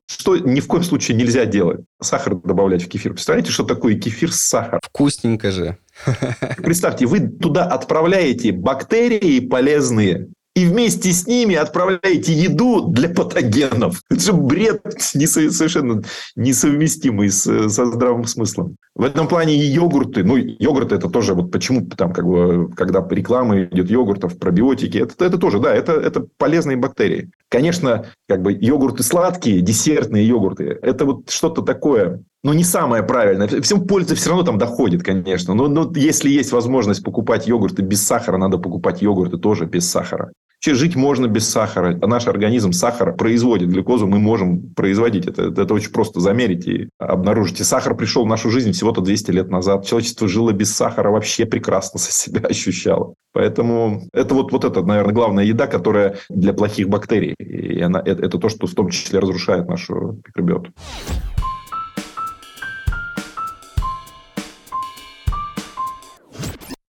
Что 0.06 0.38
ни 0.38 0.60
в 0.60 0.67
коем 0.67 0.84
случае 0.84 1.17
нельзя 1.17 1.45
делать? 1.45 1.82
Сахар 2.02 2.36
добавлять 2.36 2.84
в 2.84 2.89
кефир. 2.89 3.13
Представляете, 3.13 3.52
что 3.52 3.63
такое 3.63 3.95
кефир 3.95 4.32
с 4.32 4.41
сахаром? 4.41 4.82
Вкусненько 4.84 5.49
же. 5.52 5.78
Представьте, 6.58 7.06
вы 7.06 7.21
туда 7.21 7.65
отправляете 7.65 8.52
бактерии 8.52 9.39
полезные, 9.39 10.28
и 10.55 10.65
вместе 10.65 11.11
с 11.11 11.25
ними 11.25 11.55
отправляете 11.55 12.33
еду 12.33 12.87
для 12.87 13.09
патогенов. 13.09 14.01
Это 14.09 14.19
же 14.19 14.33
бред 14.33 14.81
совершенно 14.99 16.03
несовместимый 16.35 17.29
с, 17.29 17.69
со 17.69 17.85
здравым 17.85 18.25
смыслом. 18.25 18.77
В 18.95 19.03
этом 19.03 19.27
плане 19.27 19.55
и 19.55 19.65
йогурты, 19.65 20.23
ну, 20.23 20.37
йогурты 20.37 20.95
это 20.95 21.09
тоже, 21.09 21.33
вот 21.33 21.51
почему 21.51 21.87
там, 21.87 22.13
как 22.13 22.25
бы, 22.25 22.69
когда 22.75 23.05
реклама 23.09 23.63
идет 23.63 23.89
йогуртов, 23.89 24.37
пробиотики, 24.37 24.97
это, 24.99 25.25
это 25.25 25.37
тоже, 25.39 25.59
да, 25.59 25.73
это, 25.73 25.93
это 25.93 26.27
полезные 26.37 26.77
бактерии. 26.77 27.31
Конечно, 27.49 28.05
как 28.27 28.43
бы 28.43 28.53
йогурты 28.53 29.01
сладкие, 29.01 29.61
десертные 29.61 30.27
йогурты, 30.27 30.77
это 30.81 31.05
вот 31.05 31.31
что-то 31.31 31.63
такое 31.63 32.21
но 32.43 32.53
не 32.53 32.63
самое 32.63 33.03
правильное. 33.03 33.47
Всем 33.62 33.88
польза 33.88 34.15
все 34.15 34.29
равно 34.29 34.43
там 34.43 34.58
доходит, 34.58 35.01
конечно. 35.01 35.53
Но, 35.53 35.67
но 35.67 35.91
если 35.95 36.29
есть 36.29 36.51
возможность 36.51 37.03
покупать 37.03 37.47
йогурты 37.47 37.82
без 37.82 38.06
сахара, 38.06 38.38
надо 38.38 38.58
покупать 38.58 39.01
йогурты 39.01 39.38
тоже 39.38 39.65
без 39.65 39.89
сахара. 39.89 40.32
Вообще 40.65 40.79
жить 40.79 40.95
можно 40.95 41.27
без 41.27 41.49
сахара. 41.49 41.97
А 42.01 42.08
наш 42.08 42.27
организм 42.27 42.71
сахар 42.71 43.13
производит 43.15 43.69
глюкозу, 43.69 44.08
мы 44.08 44.19
можем 44.19 44.73
производить. 44.73 45.25
Это, 45.25 45.43
это 45.43 45.73
очень 45.73 45.91
просто 45.91 46.21
замерить 46.21 46.67
и 46.67 46.89
обнаружить. 46.99 47.60
И 47.60 47.63
сахар 47.63 47.95
пришел 47.95 48.23
в 48.23 48.29
нашу 48.29 48.49
жизнь 48.49 48.71
всего-то 48.71 49.01
200 49.01 49.32
лет 49.32 49.49
назад. 49.49 49.86
Человечество 49.86 50.27
жило 50.27 50.51
без 50.51 50.73
сахара, 50.73 51.12
вообще 51.12 51.45
прекрасно 51.45 51.99
себя 51.99 52.41
ощущало. 52.47 53.15
Поэтому 53.34 54.03
это 54.13 54.36
вот, 54.36 54.51
вот 54.51 54.63
это, 54.63 54.84
наверное, 54.84 55.13
главная 55.13 55.43
еда, 55.43 55.67
которая 55.67 56.17
для 56.29 56.53
плохих 56.53 56.88
бактерий. 56.88 57.36
И 57.39 57.82
она, 57.82 57.99
это, 57.99 58.23
это 58.23 58.38
то, 58.38 58.47
что 58.47 58.67
в 58.67 58.73
том 58.73 58.89
числе 58.89 59.19
разрушает 59.19 59.67
нашу 59.67 60.21
микробиоту. 60.25 60.71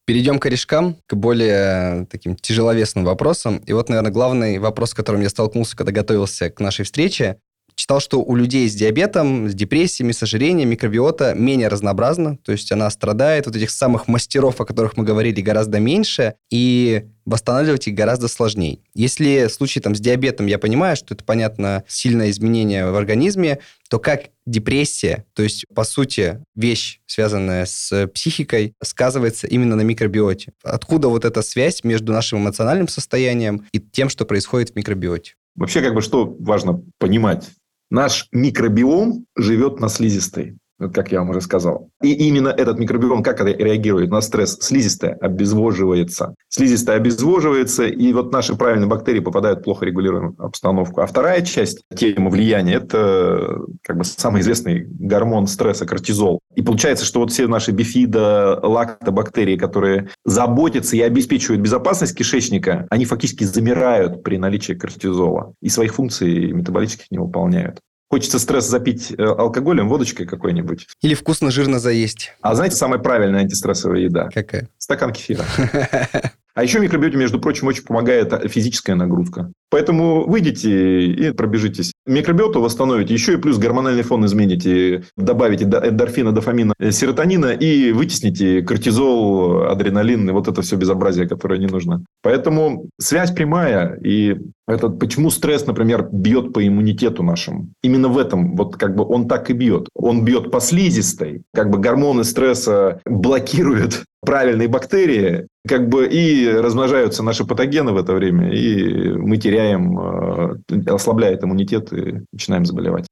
Перейдем 0.07 0.39
к 0.39 0.43
корешкам, 0.43 0.97
к 1.07 1.15
более 1.15 2.07
таким 2.07 2.37
тяжеловесным 2.37 3.05
вопросам. 3.05 3.59
И 3.59 3.73
вот, 3.73 3.89
наверное, 3.89 4.13
главный 4.13 4.59
вопрос, 4.59 4.91
с 4.91 4.95
которым 4.95 5.23
я 5.23 5.31
столкнулся, 5.31 5.77
когда 5.77 5.93
готовился 5.93 6.51
к 6.51 6.61
нашей 6.61 6.85
встрече, 6.85 7.39
читал, 7.75 8.01
что 8.01 8.23
у 8.23 8.35
людей 8.37 8.69
с 8.69 8.75
диабетом, 8.75 9.49
с 9.49 9.55
депрессиями, 9.55 10.13
с 10.13 10.23
ожирением 10.23 10.71
микробиота 10.71 11.35
менее 11.35 11.69
разнообразна, 11.69 12.37
то 12.39 12.53
есть 12.53 12.71
она 12.73 12.89
страдает, 12.91 13.47
вот 13.47 13.57
этих 13.57 13.71
самых 13.71 14.09
мастеров, 14.09 14.61
о 14.61 14.65
которых 14.65 14.97
мы 14.97 15.05
говорили, 15.05 15.41
гораздо 15.41 15.81
меньше, 15.81 16.35
и 16.51 17.05
восстанавливать 17.25 17.89
их 17.89 17.95
гораздо 17.95 18.29
сложнее. 18.29 18.81
Если 18.95 19.47
в 19.47 19.53
случае 19.53 19.83
там, 19.83 19.95
с 19.95 20.01
диабетом 20.01 20.47
я 20.47 20.59
понимаю, 20.59 20.97
что 20.97 21.15
это, 21.15 21.25
понятно, 21.25 21.85
сильное 21.89 22.31
изменение 22.31 22.91
в 22.91 22.97
организме, 22.97 23.61
то 23.89 23.99
как 23.99 24.25
депрессия, 24.47 25.25
то 25.33 25.43
есть, 25.43 25.65
по 25.75 25.85
сути, 25.85 26.45
вещь, 26.55 27.01
связанная 27.07 27.65
с 27.65 28.09
психикой, 28.09 28.75
сказывается 28.83 29.47
именно 29.47 29.75
на 29.75 29.83
микробиоте? 29.83 30.53
Откуда 30.63 31.09
вот 31.09 31.25
эта 31.25 31.43
связь 31.43 31.83
между 31.83 32.13
нашим 32.13 32.41
эмоциональным 32.41 32.89
состоянием 32.89 33.67
и 33.73 33.81
тем, 33.81 34.11
что 34.11 34.27
происходит 34.27 34.71
в 34.71 34.77
микробиоте? 34.77 35.35
Вообще, 35.57 35.81
как 35.81 35.95
бы, 35.95 36.03
что 36.03 36.37
важно 36.41 36.83
понимать 36.99 37.49
Наш 37.95 38.27
микробиом 38.33 39.25
живет 39.37 39.79
на 39.79 39.89
слизистой 39.89 40.59
как 40.79 41.13
я 41.13 41.21
вам 41.21 41.31
уже 41.31 41.41
сказал. 41.41 41.91
И 42.03 42.13
именно 42.13 42.49
этот 42.49 42.79
микробиом 42.79 43.23
как 43.23 43.41
реагирует 43.41 44.11
на 44.11 44.21
стресс? 44.21 44.59
Слизистая 44.61 45.15
обезвоживается. 45.21 46.35
Слизистая 46.49 46.97
обезвоживается, 46.97 47.85
и 47.85 48.13
вот 48.13 48.33
наши 48.33 48.55
правильные 48.57 48.89
бактерии 48.89 49.21
попадают 49.21 49.61
в 49.61 49.63
плохо 49.63 49.85
регулируемую 49.85 50.35
обстановку. 50.39 51.01
А 51.01 51.07
вторая 51.07 51.43
часть 51.43 51.83
темы 51.95 52.31
влияния– 52.31 52.75
это 52.75 53.61
как 53.83 53.99
бы 53.99 54.05
самый 54.05 54.41
известный 54.41 54.85
гормон 54.87 55.47
стресса– 55.47 55.87
кортизол. 55.87 56.41
И 56.55 56.63
получается, 56.63 57.05
что 57.05 57.21
вот 57.21 57.31
все 57.31 57.47
наши 57.47 57.71
бифидо, 57.71 58.59
лактобактерии, 58.63 59.57
которые 59.57 60.11
заботятся 60.25 60.97
и 60.97 61.01
обеспечивают 61.01 61.63
безопасность 61.63 62.17
кишечника, 62.17 62.87
они 62.91 63.05
фактически 63.05 63.45
замирают 63.45 64.23
при 64.23 64.37
наличии 64.37 64.73
кортизола 64.73 65.55
и 65.61 65.69
своих 65.69 65.95
функций 65.95 66.53
метаболических 66.53 67.11
не 67.11 67.19
выполняют. 67.19 67.81
Хочется 68.11 68.39
стресс 68.39 68.67
запить 68.67 69.13
э, 69.13 69.23
алкоголем, 69.23 69.89
водочкой 69.89 70.27
какой-нибудь. 70.27 70.87
Или 71.01 71.15
вкусно 71.15 71.51
жирно 71.51 71.79
заесть. 71.79 72.33
А 72.41 72.55
знаете, 72.55 72.77
самая 72.77 73.01
правильная 73.01 73.41
антистрессовая 73.41 74.01
еда? 74.01 74.29
Какая? 74.33 74.69
Стакан 74.79 75.13
кефира. 75.13 75.45
А 76.55 76.63
еще 76.63 76.79
микробиоте, 76.79 77.17
между 77.17 77.41
прочим, 77.41 77.67
очень 77.67 77.83
помогает 77.83 78.33
физическая 78.49 78.95
нагрузка. 78.95 79.51
Поэтому 79.75 80.25
выйдете 80.25 81.05
и 81.05 81.33
пробежитесь. 81.33 81.95
Микробиоту 82.07 82.61
восстановите, 82.61 83.13
еще 83.13 83.35
и 83.35 83.39
плюс 83.39 83.59
гормональный 83.59 84.05
фон 84.05 84.25
измените, 84.25 85.03
добавите 85.17 85.65
эндорфина, 85.65 86.31
дофамина, 86.31 86.75
э, 86.79 86.93
серотонина 86.93 87.47
и 87.47 87.91
вытесните 87.91 88.63
кортизол, 88.63 89.65
адреналин 89.65 90.29
и 90.29 90.33
вот 90.33 90.47
это 90.47 90.63
все 90.63 90.77
безобразие, 90.77 91.27
которое 91.27 91.59
не 91.59 91.67
нужно. 91.67 92.05
Поэтому 92.23 92.89
связь 93.01 93.33
прямая. 93.33 93.99
И 94.05 94.37
это 94.69 94.91
почему 94.91 95.31
стресс, 95.31 95.67
например, 95.67 96.09
бьет 96.13 96.53
по 96.53 96.65
иммунитету 96.65 97.25
нашему. 97.25 97.71
Именно 97.83 98.07
в 98.07 98.19
этом, 98.19 98.55
вот 98.55 98.77
как 98.77 98.95
бы 98.95 99.05
он 99.05 99.27
так 99.27 99.51
и 99.51 99.55
бьет. 99.55 99.89
Он 99.97 100.25
бьет 100.25 100.53
по 100.53 100.61
слизистой. 100.61 101.43
Как 101.53 101.71
бы 101.71 101.79
гормоны 101.79 102.23
стресса 102.23 103.01
блокируют 103.05 104.05
правильные 104.25 104.69
бактерии, 104.69 105.47
как 105.67 105.89
бы 105.89 106.07
и 106.07 106.49
размножаются 106.49 107.23
наши 107.23 107.45
патогены 107.45 107.93
в 107.93 107.97
это 107.97 108.13
время, 108.13 108.51
и 108.51 109.11
мы 109.11 109.37
теряем, 109.37 109.64
э, 109.73 110.55
ослабляет 110.87 111.45
иммунитет 111.45 111.93
и 111.93 112.23
начинаем 112.33 112.65
заболевать. 112.65 113.07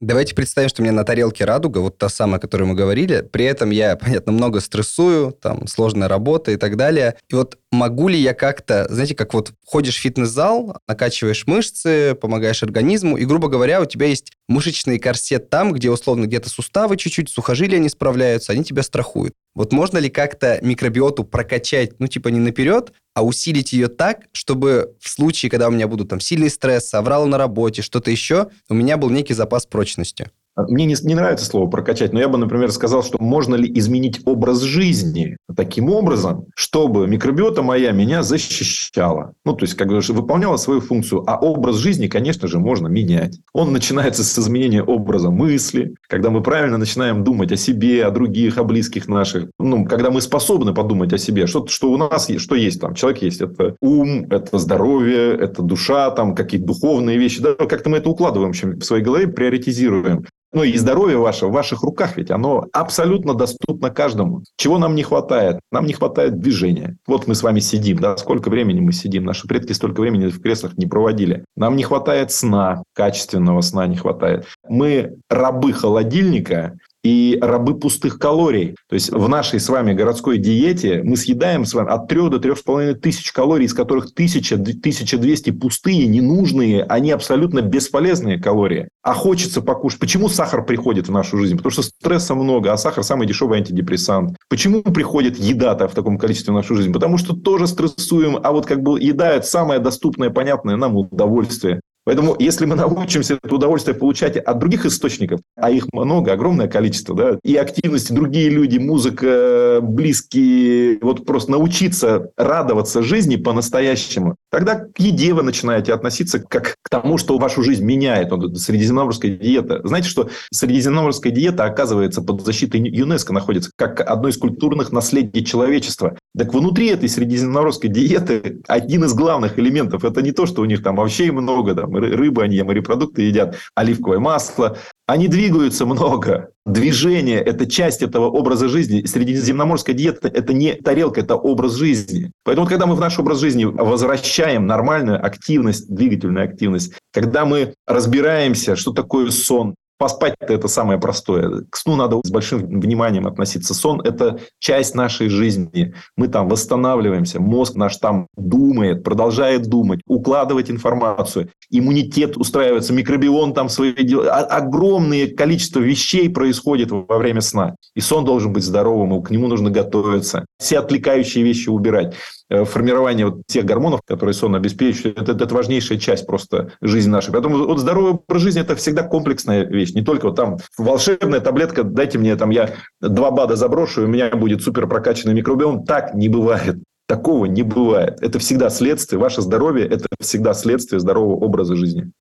Давайте 0.00 0.36
представим, 0.36 0.68
что 0.68 0.80
у 0.80 0.84
меня 0.84 0.92
на 0.92 1.02
тарелке 1.02 1.44
радуга, 1.44 1.78
вот 1.78 1.98
та 1.98 2.08
самая, 2.08 2.38
о 2.38 2.40
которой 2.40 2.62
мы 2.62 2.74
говорили. 2.74 3.20
При 3.20 3.44
этом 3.44 3.70
я, 3.70 3.96
понятно, 4.00 4.30
много 4.30 4.60
стрессую, 4.60 5.32
там, 5.32 5.66
сложная 5.66 6.06
работа 6.06 6.52
и 6.52 6.56
так 6.56 6.76
далее. 6.76 7.16
И 7.28 7.34
вот 7.34 7.58
могу 7.72 8.06
ли 8.06 8.16
я 8.16 8.32
как-то, 8.32 8.86
знаете, 8.90 9.16
как 9.16 9.34
вот 9.34 9.52
ходишь 9.66 9.96
в 9.96 10.00
фитнес-зал, 10.00 10.76
накачиваешь 10.86 11.48
мышцы, 11.48 12.14
помогаешь 12.14 12.62
организму, 12.62 13.16
и, 13.16 13.24
грубо 13.24 13.48
говоря, 13.48 13.80
у 13.80 13.86
тебя 13.86 14.06
есть 14.06 14.32
мышечный 14.48 15.00
корсет 15.00 15.50
там, 15.50 15.72
где, 15.72 15.90
условно, 15.90 16.26
где-то 16.26 16.48
суставы 16.48 16.96
чуть-чуть, 16.96 17.28
сухожилия 17.28 17.80
не 17.80 17.88
справляются, 17.88 18.52
они 18.52 18.62
тебя 18.62 18.84
страхуют. 18.84 19.34
Вот 19.56 19.72
можно 19.72 19.98
ли 19.98 20.08
как-то 20.10 20.60
микробиоту 20.62 21.24
прокачать, 21.24 21.98
ну, 21.98 22.06
типа 22.06 22.28
не 22.28 22.38
наперед, 22.38 22.92
а 23.18 23.22
усилить 23.22 23.72
ее 23.72 23.88
так, 23.88 24.28
чтобы 24.30 24.94
в 25.00 25.08
случае, 25.08 25.50
когда 25.50 25.66
у 25.66 25.72
меня 25.72 25.88
будут 25.88 26.08
там 26.08 26.20
сильный 26.20 26.50
стресс, 26.50 26.94
авралы 26.94 27.26
на 27.26 27.36
работе, 27.36 27.82
что-то 27.82 28.12
еще, 28.12 28.46
у 28.68 28.74
меня 28.74 28.96
был 28.96 29.10
некий 29.10 29.34
запас 29.34 29.66
прочности? 29.66 30.30
А 30.58 30.62
мне 30.62 30.86
не, 30.86 30.96
не 31.02 31.14
нравится 31.14 31.46
слово 31.46 31.70
прокачать, 31.70 32.12
но 32.12 32.18
я 32.18 32.28
бы, 32.28 32.36
например, 32.36 32.72
сказал, 32.72 33.04
что 33.04 33.16
можно 33.22 33.54
ли 33.54 33.70
изменить 33.78 34.20
образ 34.24 34.60
жизни 34.62 35.36
таким 35.56 35.88
образом, 35.88 36.46
чтобы 36.56 37.06
микробиота 37.06 37.62
моя 37.62 37.92
меня 37.92 38.24
защищала. 38.24 39.34
Ну, 39.44 39.52
то 39.52 39.64
есть, 39.64 39.74
как 39.74 39.86
бы 39.86 40.00
выполняла 40.08 40.56
свою 40.56 40.80
функцию. 40.80 41.22
А 41.28 41.38
образ 41.38 41.76
жизни, 41.76 42.08
конечно 42.08 42.48
же, 42.48 42.58
можно 42.58 42.88
менять. 42.88 43.38
Он 43.52 43.72
начинается 43.72 44.24
с 44.24 44.36
изменения 44.36 44.82
образа 44.82 45.30
мысли, 45.30 45.94
когда 46.08 46.30
мы 46.30 46.42
правильно 46.42 46.76
начинаем 46.76 47.22
думать 47.22 47.52
о 47.52 47.56
себе, 47.56 48.04
о 48.04 48.10
других, 48.10 48.58
о 48.58 48.64
близких 48.64 49.06
наших. 49.06 49.50
Ну, 49.60 49.84
когда 49.84 50.10
мы 50.10 50.20
способны 50.20 50.74
подумать 50.74 51.12
о 51.12 51.18
себе. 51.18 51.46
Что, 51.46 51.68
что 51.68 51.92
у 51.92 51.96
нас 51.96 52.28
что 52.38 52.56
есть 52.56 52.80
там? 52.80 52.94
Человек 52.94 53.22
есть. 53.22 53.40
Это 53.40 53.76
ум, 53.80 54.26
это 54.28 54.58
здоровье, 54.58 55.36
это 55.36 55.62
душа, 55.62 56.10
там 56.10 56.34
какие-то 56.34 56.66
духовные 56.66 57.16
вещи. 57.16 57.40
Да, 57.40 57.54
как-то 57.54 57.90
мы 57.90 57.98
это 57.98 58.10
укладываем 58.10 58.50
в 58.50 58.82
своей 58.82 59.04
голове, 59.04 59.28
приоритизируем. 59.28 60.24
Ну 60.52 60.62
и 60.62 60.76
здоровье 60.78 61.18
ваше 61.18 61.46
в 61.46 61.52
ваших 61.52 61.82
руках, 61.82 62.16
ведь 62.16 62.30
оно 62.30 62.66
абсолютно 62.72 63.34
доступно 63.34 63.90
каждому. 63.90 64.42
Чего 64.56 64.78
нам 64.78 64.94
не 64.94 65.02
хватает? 65.02 65.60
Нам 65.70 65.86
не 65.86 65.92
хватает 65.92 66.40
движения. 66.40 66.96
Вот 67.06 67.26
мы 67.26 67.34
с 67.34 67.42
вами 67.42 67.60
сидим, 67.60 67.98
да, 67.98 68.16
сколько 68.16 68.48
времени 68.48 68.80
мы 68.80 68.92
сидим. 68.92 69.24
Наши 69.24 69.46
предки 69.46 69.72
столько 69.72 70.00
времени 70.00 70.28
в 70.28 70.40
креслах 70.40 70.78
не 70.78 70.86
проводили. 70.86 71.44
Нам 71.56 71.76
не 71.76 71.82
хватает 71.82 72.32
сна, 72.32 72.82
качественного 72.94 73.60
сна 73.60 73.86
не 73.86 73.96
хватает. 73.96 74.46
Мы 74.68 75.16
рабы 75.28 75.72
холодильника, 75.72 76.78
и 77.04 77.38
рабы 77.40 77.78
пустых 77.78 78.18
калорий. 78.18 78.74
То 78.88 78.94
есть 78.94 79.10
в 79.10 79.28
нашей 79.28 79.60
с 79.60 79.68
вами 79.68 79.92
городской 79.92 80.38
диете 80.38 81.02
мы 81.02 81.16
съедаем 81.16 81.64
с 81.64 81.74
вами 81.74 81.90
от 81.90 82.08
3 82.08 82.30
до 82.30 82.38
3,5 82.38 82.94
тысяч 82.94 83.32
калорий, 83.32 83.66
из 83.66 83.74
которых 83.74 84.06
1000, 84.12 84.54
1200 84.56 85.50
пустые, 85.52 86.06
ненужные, 86.06 86.84
они 86.84 87.10
абсолютно 87.10 87.62
бесполезные 87.62 88.40
калории. 88.40 88.88
А 89.02 89.14
хочется 89.14 89.62
покушать. 89.62 90.00
Почему 90.00 90.28
сахар 90.28 90.64
приходит 90.64 91.08
в 91.08 91.12
нашу 91.12 91.38
жизнь? 91.38 91.56
Потому 91.56 91.72
что 91.72 91.82
стресса 91.82 92.34
много, 92.34 92.72
а 92.72 92.76
сахар 92.76 93.04
самый 93.04 93.26
дешевый 93.26 93.58
антидепрессант. 93.58 94.36
Почему 94.48 94.82
приходит 94.82 95.38
еда-то 95.38 95.88
в 95.88 95.94
таком 95.94 96.18
количестве 96.18 96.52
в 96.52 96.56
нашу 96.56 96.74
жизнь? 96.74 96.92
Потому 96.92 97.18
что 97.18 97.34
тоже 97.34 97.66
стрессуем, 97.66 98.38
а 98.42 98.52
вот 98.52 98.66
как 98.66 98.82
бы 98.82 99.00
еда– 99.00 99.30
это 99.34 99.46
самое 99.46 99.80
доступное, 99.80 100.30
понятное 100.30 100.76
нам 100.76 100.96
удовольствие. 100.96 101.80
Поэтому, 102.08 102.34
если 102.38 102.64
мы 102.64 102.74
научимся 102.74 103.34
это 103.34 103.54
удовольствие 103.54 103.94
получать 103.94 104.38
от 104.38 104.58
других 104.58 104.86
источников, 104.86 105.40
а 105.56 105.70
их 105.70 105.92
много, 105.92 106.32
огромное 106.32 106.66
количество, 106.66 107.14
да, 107.14 107.38
и 107.44 107.54
активности, 107.54 108.14
другие 108.14 108.48
люди, 108.48 108.78
музыка, 108.78 109.80
близкие, 109.82 111.00
вот 111.02 111.26
просто 111.26 111.50
научиться 111.50 112.30
радоваться 112.38 113.02
жизни 113.02 113.36
по-настоящему, 113.36 114.36
тогда 114.50 114.76
к 114.76 114.98
еде 114.98 115.34
вы 115.34 115.42
начинаете 115.42 115.92
относиться 115.92 116.38
как 116.38 116.76
к 116.80 116.88
тому, 116.88 117.18
что 117.18 117.36
вашу 117.36 117.62
жизнь 117.62 117.84
меняет. 117.84 118.30
Вот 118.30 118.56
средиземноморская 118.56 119.32
диета. 119.32 119.82
Знаете, 119.84 120.08
что 120.08 120.30
средиземноморская 120.50 121.30
диета, 121.30 121.64
оказывается, 121.64 122.22
под 122.22 122.40
защитой 122.40 122.80
ЮНЕСКО 122.80 123.34
находится 123.34 123.70
как 123.76 124.00
одно 124.00 124.28
из 124.28 124.38
культурных 124.38 124.92
наследий 124.92 125.44
человечества. 125.44 126.16
Так 126.36 126.52
внутри 126.54 126.88
этой 126.88 127.08
средиземноморской 127.08 127.90
диеты 127.90 128.60
один 128.68 129.04
из 129.04 129.14
главных 129.14 129.58
элементов– 129.58 130.04
это 130.04 130.22
не 130.22 130.32
то, 130.32 130.46
что 130.46 130.62
у 130.62 130.66
них 130.66 130.82
там 130.82 131.00
овощей 131.00 131.30
много, 131.30 131.74
там, 131.74 131.94
рыбы 131.96 132.42
они, 132.42 132.62
морепродукты 132.62 133.22
едят, 133.22 133.56
оливковое 133.74 134.18
масло. 134.18 134.76
Они 135.06 135.26
двигаются 135.26 135.86
много. 135.86 136.50
Движение– 136.66 137.38
это 137.44 137.66
часть 137.66 138.02
этого 138.02 138.26
образа 138.26 138.68
жизни. 138.68 139.04
Средиземноморская 139.04 139.96
диета– 139.96 140.28
это 140.32 140.52
не 140.52 140.74
тарелка, 140.74 141.20
это 141.20 141.34
образ 141.34 141.74
жизни. 141.74 142.30
Поэтому, 142.44 142.66
когда 142.66 142.86
мы 142.86 142.94
в 142.94 143.00
наш 143.00 143.18
образ 143.18 143.40
жизни 143.40 143.64
возвращаем 143.64 144.66
нормальную 144.66 145.24
активность, 145.24 145.92
двигательную 145.92 146.44
активность, 146.44 146.92
когда 147.12 147.46
мы 147.46 147.74
разбираемся, 147.86 148.76
что 148.76 148.92
такое 148.92 149.30
сон, 149.30 149.74
Поспать-то 149.98 150.52
это 150.52 150.68
самое 150.68 151.00
простое. 151.00 151.64
К 151.68 151.76
сну 151.76 151.96
надо 151.96 152.20
с 152.22 152.30
большим 152.30 152.80
вниманием 152.80 153.26
относиться. 153.26 153.74
Сон– 153.74 154.00
это 154.04 154.38
часть 154.60 154.94
нашей 154.94 155.28
жизни. 155.28 155.92
Мы 156.16 156.28
там 156.28 156.48
восстанавливаемся, 156.48 157.40
мозг 157.40 157.74
наш 157.74 157.96
там 157.96 158.28
думает, 158.36 159.02
продолжает 159.02 159.62
думать, 159.62 160.00
укладывать 160.06 160.70
информацию. 160.70 161.50
Иммунитет 161.70 162.36
устраивается, 162.36 162.92
микробион 162.92 163.54
там 163.54 163.68
свои 163.68 163.92
дела. 163.92 164.30
Огромное 164.36 165.26
количество 165.26 165.80
вещей 165.80 166.30
происходит 166.30 166.92
во 166.92 167.18
время 167.18 167.40
сна. 167.40 167.74
И 167.96 168.00
сон 168.00 168.24
должен 168.24 168.52
быть 168.52 168.62
здоровым, 168.62 169.18
и 169.18 169.24
к 169.24 169.30
нему 169.30 169.48
нужно 169.48 169.70
готовиться. 169.70 170.46
Все 170.58 170.78
отвлекающие 170.78 171.42
вещи 171.42 171.68
убирать. 171.68 172.14
Э, 172.50 172.64
формирование 172.64 173.26
вот 173.26 173.46
тех 173.46 173.66
гормонов, 173.66 174.00
которые 174.06 174.32
сон 174.32 174.54
обеспечивают, 174.54 175.28
это, 175.28 175.32
это 175.44 175.54
важнейшая 175.54 175.98
часть 175.98 176.26
просто 176.26 176.72
жизни 176.80 177.10
нашей. 177.10 177.30
Поэтому 177.30 177.66
вот 177.66 177.78
здоровый 177.78 178.12
образ 178.12 178.42
жизни– 178.42 178.60
это 178.62 178.74
всегда 178.74 179.02
комплексная 179.02 179.66
вещь. 179.66 179.92
Не 179.92 180.02
только 180.02 180.26
вот 180.26 180.36
там 180.36 180.56
волшебная 180.78 181.40
таблетка, 181.40 181.84
дайте 181.84 182.18
мне 182.18 182.36
там, 182.36 182.48
я 182.48 182.70
два 183.02 183.30
БАДа 183.30 183.56
заброшу, 183.56 184.02
и 184.02 184.04
у 184.06 184.08
меня 184.08 184.30
будет 184.30 184.62
супер 184.62 184.86
прокачанный 184.86 185.34
микробиом. 185.34 185.84
Так 185.84 186.14
не 186.14 186.28
бывает. 186.28 186.76
Такого 187.06 187.44
не 187.44 187.62
бывает. 187.62 188.18
Это 188.22 188.38
всегда 188.38 188.70
следствие. 188.70 189.20
Ваше 189.20 189.42
здоровье– 189.42 189.86
это 189.88 190.06
всегда 190.18 190.54
следствие 190.54 191.00
здорового 191.00 191.36
образа 191.36 191.76
жизни. 191.76 192.12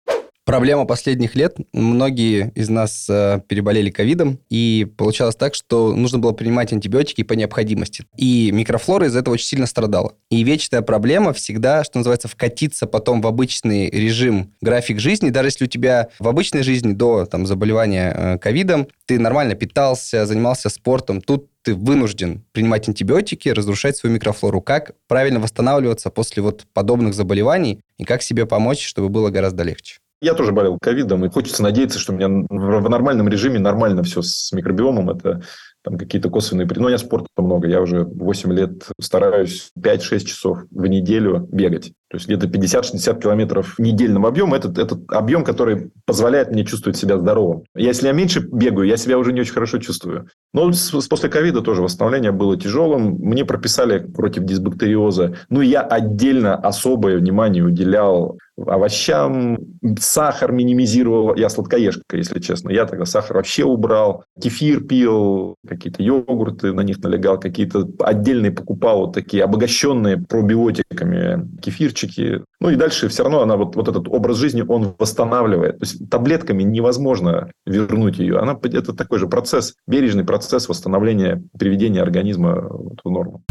Проблема 0.47 0.85
последних 0.85 1.35
лет. 1.35 1.57
Многие 1.73 2.53
из 2.55 2.69
нас 2.69 3.05
э, 3.09 3.41
переболели 3.49 3.89
ковидом, 3.89 4.39
и 4.49 4.87
получалось 4.95 5.35
так, 5.35 5.53
что 5.53 5.93
нужно 5.93 6.19
было 6.19 6.31
принимать 6.31 6.71
антибиотики 6.71 7.23
по 7.23 7.33
необходимости. 7.33 8.05
И 8.15 8.49
микрофлора 8.53 9.07
из 9.07 9.17
этого 9.17 9.33
очень 9.33 9.45
сильно 9.45 9.65
страдала. 9.65 10.13
И 10.29 10.41
вечная 10.45 10.81
проблема 10.81 11.33
всегда, 11.33 11.83
что 11.83 11.97
называется, 11.97 12.29
вкатиться 12.29 12.87
потом 12.87 13.19
в 13.19 13.27
обычный 13.27 13.89
режим, 13.89 14.53
график 14.61 15.01
жизни. 15.01 15.31
Даже 15.31 15.49
если 15.49 15.65
у 15.65 15.67
тебя 15.67 16.07
в 16.17 16.29
обычной 16.29 16.63
жизни 16.63 16.93
до 16.93 17.25
там, 17.25 17.45
заболевания 17.45 18.13
э, 18.15 18.37
ковидом 18.37 18.87
ты 19.05 19.19
нормально 19.19 19.55
питался, 19.55 20.25
занимался 20.25 20.69
спортом, 20.69 21.19
тут 21.19 21.49
ты 21.61 21.75
вынужден 21.75 22.45
принимать 22.53 22.87
антибиотики, 22.87 23.49
разрушать 23.49 23.97
свою 23.97 24.15
микрофлору. 24.15 24.61
Как 24.61 24.93
правильно 25.09 25.41
восстанавливаться 25.41 26.09
после 26.09 26.41
вот 26.41 26.65
подобных 26.71 27.15
заболеваний 27.15 27.81
и 27.97 28.05
как 28.05 28.21
себе 28.21 28.45
помочь, 28.45 28.85
чтобы 28.85 29.09
было 29.09 29.29
гораздо 29.29 29.63
легче? 29.63 29.97
Я 30.21 30.33
тоже 30.33 30.51
болел 30.51 30.79
ковидом, 30.81 31.25
и 31.25 31.29
хочется 31.29 31.61
надеяться, 31.61 31.99
что 31.99 32.13
у 32.13 32.15
меня 32.15 32.27
в 32.27 32.89
нормальном 32.89 33.27
режиме 33.29 33.59
нормально 33.59 34.01
все 34.03 34.21
с 34.21 34.51
микробиомом. 34.51 35.11
Это 35.11 35.43
там 35.83 35.97
какие-то 35.97 36.29
косвенные... 36.29 36.67
Но 36.75 36.87
меня 36.87 36.97
спорта 36.97 37.27
много. 37.37 37.67
Я 37.67 37.81
уже 37.81 38.03
8 38.03 38.53
лет 38.53 38.87
стараюсь 38.99 39.71
5-6 39.79 40.19
часов 40.25 40.59
в 40.69 40.85
неделю 40.87 41.47
бегать. 41.51 41.93
То 42.09 42.17
есть 42.17 42.25
где-то 42.25 42.47
50-60 42.47 43.21
километров 43.21 43.77
недельного 43.77 44.29
объема. 44.29 44.57
Этот, 44.57 44.77
этот 44.77 45.09
объем, 45.11 45.43
который 45.43 45.91
позволяет 46.05 46.51
мне 46.51 46.65
чувствовать 46.65 46.97
себя 46.97 47.17
здоровым. 47.17 47.63
Если 47.75 48.07
я 48.07 48.13
меньше 48.13 48.39
бегаю, 48.39 48.87
я 48.87 48.97
себя 48.97 49.17
уже 49.17 49.31
не 49.31 49.41
очень 49.41 49.53
хорошо 49.53 49.77
чувствую. 49.77 50.27
Но 50.53 50.71
после 51.09 51.29
ковида 51.29 51.61
тоже 51.61 51.81
восстановление 51.81 52.31
было 52.31 52.57
тяжелым. 52.57 53.15
Мне 53.19 53.45
прописали 53.45 53.99
против 53.99 54.43
дисбактериоза. 54.43 55.35
Ну, 55.49 55.61
я 55.61 55.81
отдельно 55.81 56.55
особое 56.55 57.17
внимание 57.17 57.63
уделял 57.63 58.37
овощам, 58.57 59.57
сахар 59.99 60.51
минимизировал. 60.51 61.35
Я 61.35 61.49
сладкоежка, 61.49 62.17
если 62.17 62.39
честно. 62.39 62.69
Я 62.69 62.85
тогда 62.85 63.05
сахар 63.05 63.37
вообще 63.37 63.63
убрал. 63.63 64.23
Кефир 64.41 64.83
пил, 64.83 65.55
какие-то 65.67 66.01
йогурты 66.01 66.73
на 66.73 66.81
них 66.81 66.99
налегал, 66.99 67.39
какие-то 67.39 67.87
отдельные 67.99 68.51
покупал 68.51 68.99
вот 68.99 69.13
такие 69.13 69.43
обогащенные 69.43 70.17
пробиотиками 70.17 71.47
кефирчики. 71.61 72.43
Ну 72.59 72.69
и 72.69 72.75
дальше 72.75 73.07
все 73.09 73.23
равно 73.23 73.41
она 73.41 73.57
вот, 73.57 73.75
вот 73.75 73.87
этот 73.87 74.07
образ 74.07 74.37
жизни, 74.37 74.63
он 74.67 74.95
восстанавливает. 74.97 75.79
То 75.79 75.85
есть 75.85 76.09
таблетками 76.09 76.63
невозможно 76.63 77.51
вернуть 77.65 78.17
ее. 78.17 78.39
Она, 78.39 78.57
это 78.63 78.93
такой 78.93 79.19
же 79.19 79.27
процесс, 79.27 79.75
бережный 79.87 80.23
процесс 80.23 80.67
восстановления, 80.67 81.43
приведения 81.57 82.01
организма 82.01 82.67
в 83.03 83.09
норму. 83.09 83.43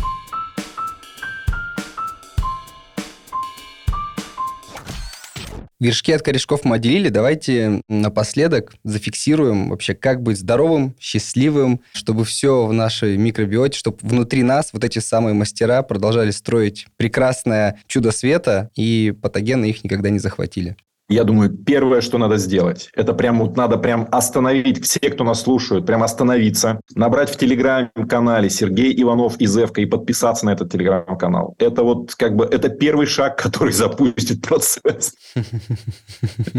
Вершки 5.79 6.13
от 6.13 6.23
корешков 6.23 6.65
мы 6.65 6.77
отделили. 6.77 7.11
Давайте 7.11 7.83
напоследок 7.89 8.75
зафиксируем 8.83 9.69
вообще, 9.69 9.95
как 9.95 10.23
быть 10.23 10.39
здоровым, 10.39 10.97
счастливым, 10.99 11.83
чтобы 11.93 12.25
все 12.25 12.65
в 12.65 12.73
нашей 12.73 13.19
микробиоте, 13.19 13.79
чтобы 13.79 13.99
внутри 14.01 14.43
нас 14.43 14.71
вот 14.73 14.85
эти 14.85 15.01
самые 15.01 15.35
мастера 15.35 15.83
продолжали 15.83 16.31
строить 16.31 16.87
прекрасное 16.97 17.79
чудо 17.87 18.11
света, 18.11 18.71
и 18.75 19.15
патогены 19.21 19.67
их 19.67 19.85
никогда 19.85 20.09
не 20.09 20.19
захватили. 20.19 20.77
Я 21.09 21.23
думаю, 21.23 21.51
первое, 21.51 22.01
что 22.01 22.19
надо 22.19 22.37
сделать, 22.37 22.91
это 22.95 23.15
прям 23.15 23.39
вот 23.39 23.57
надо 23.57 23.79
прям 23.79 24.09
остановить 24.11 24.85
все, 24.85 24.99
кто 24.99 25.23
нас 25.23 25.43
слушают, 25.43 25.87
прям 25.87 26.03
остановиться, 26.03 26.81
набрать 26.97 27.31
в 27.31 27.39
телеграм-канале 27.39 28.51
Сергей 28.51 28.93
Иванов 29.01 29.37
из 29.39 29.57
Эвка 29.57 29.81
и 29.81 29.87
подписаться 29.87 30.47
на 30.47 30.51
этот 30.51 30.73
телеграм-канал. 30.73 31.55
Это 31.59 31.85
вот 31.85 32.17
как 32.17 32.35
бы, 32.35 32.45
это 32.45 32.71
первый 32.71 33.07
шаг, 33.07 33.39
который 33.43 33.73
запустит 33.73 34.43
процесс. 34.43 35.15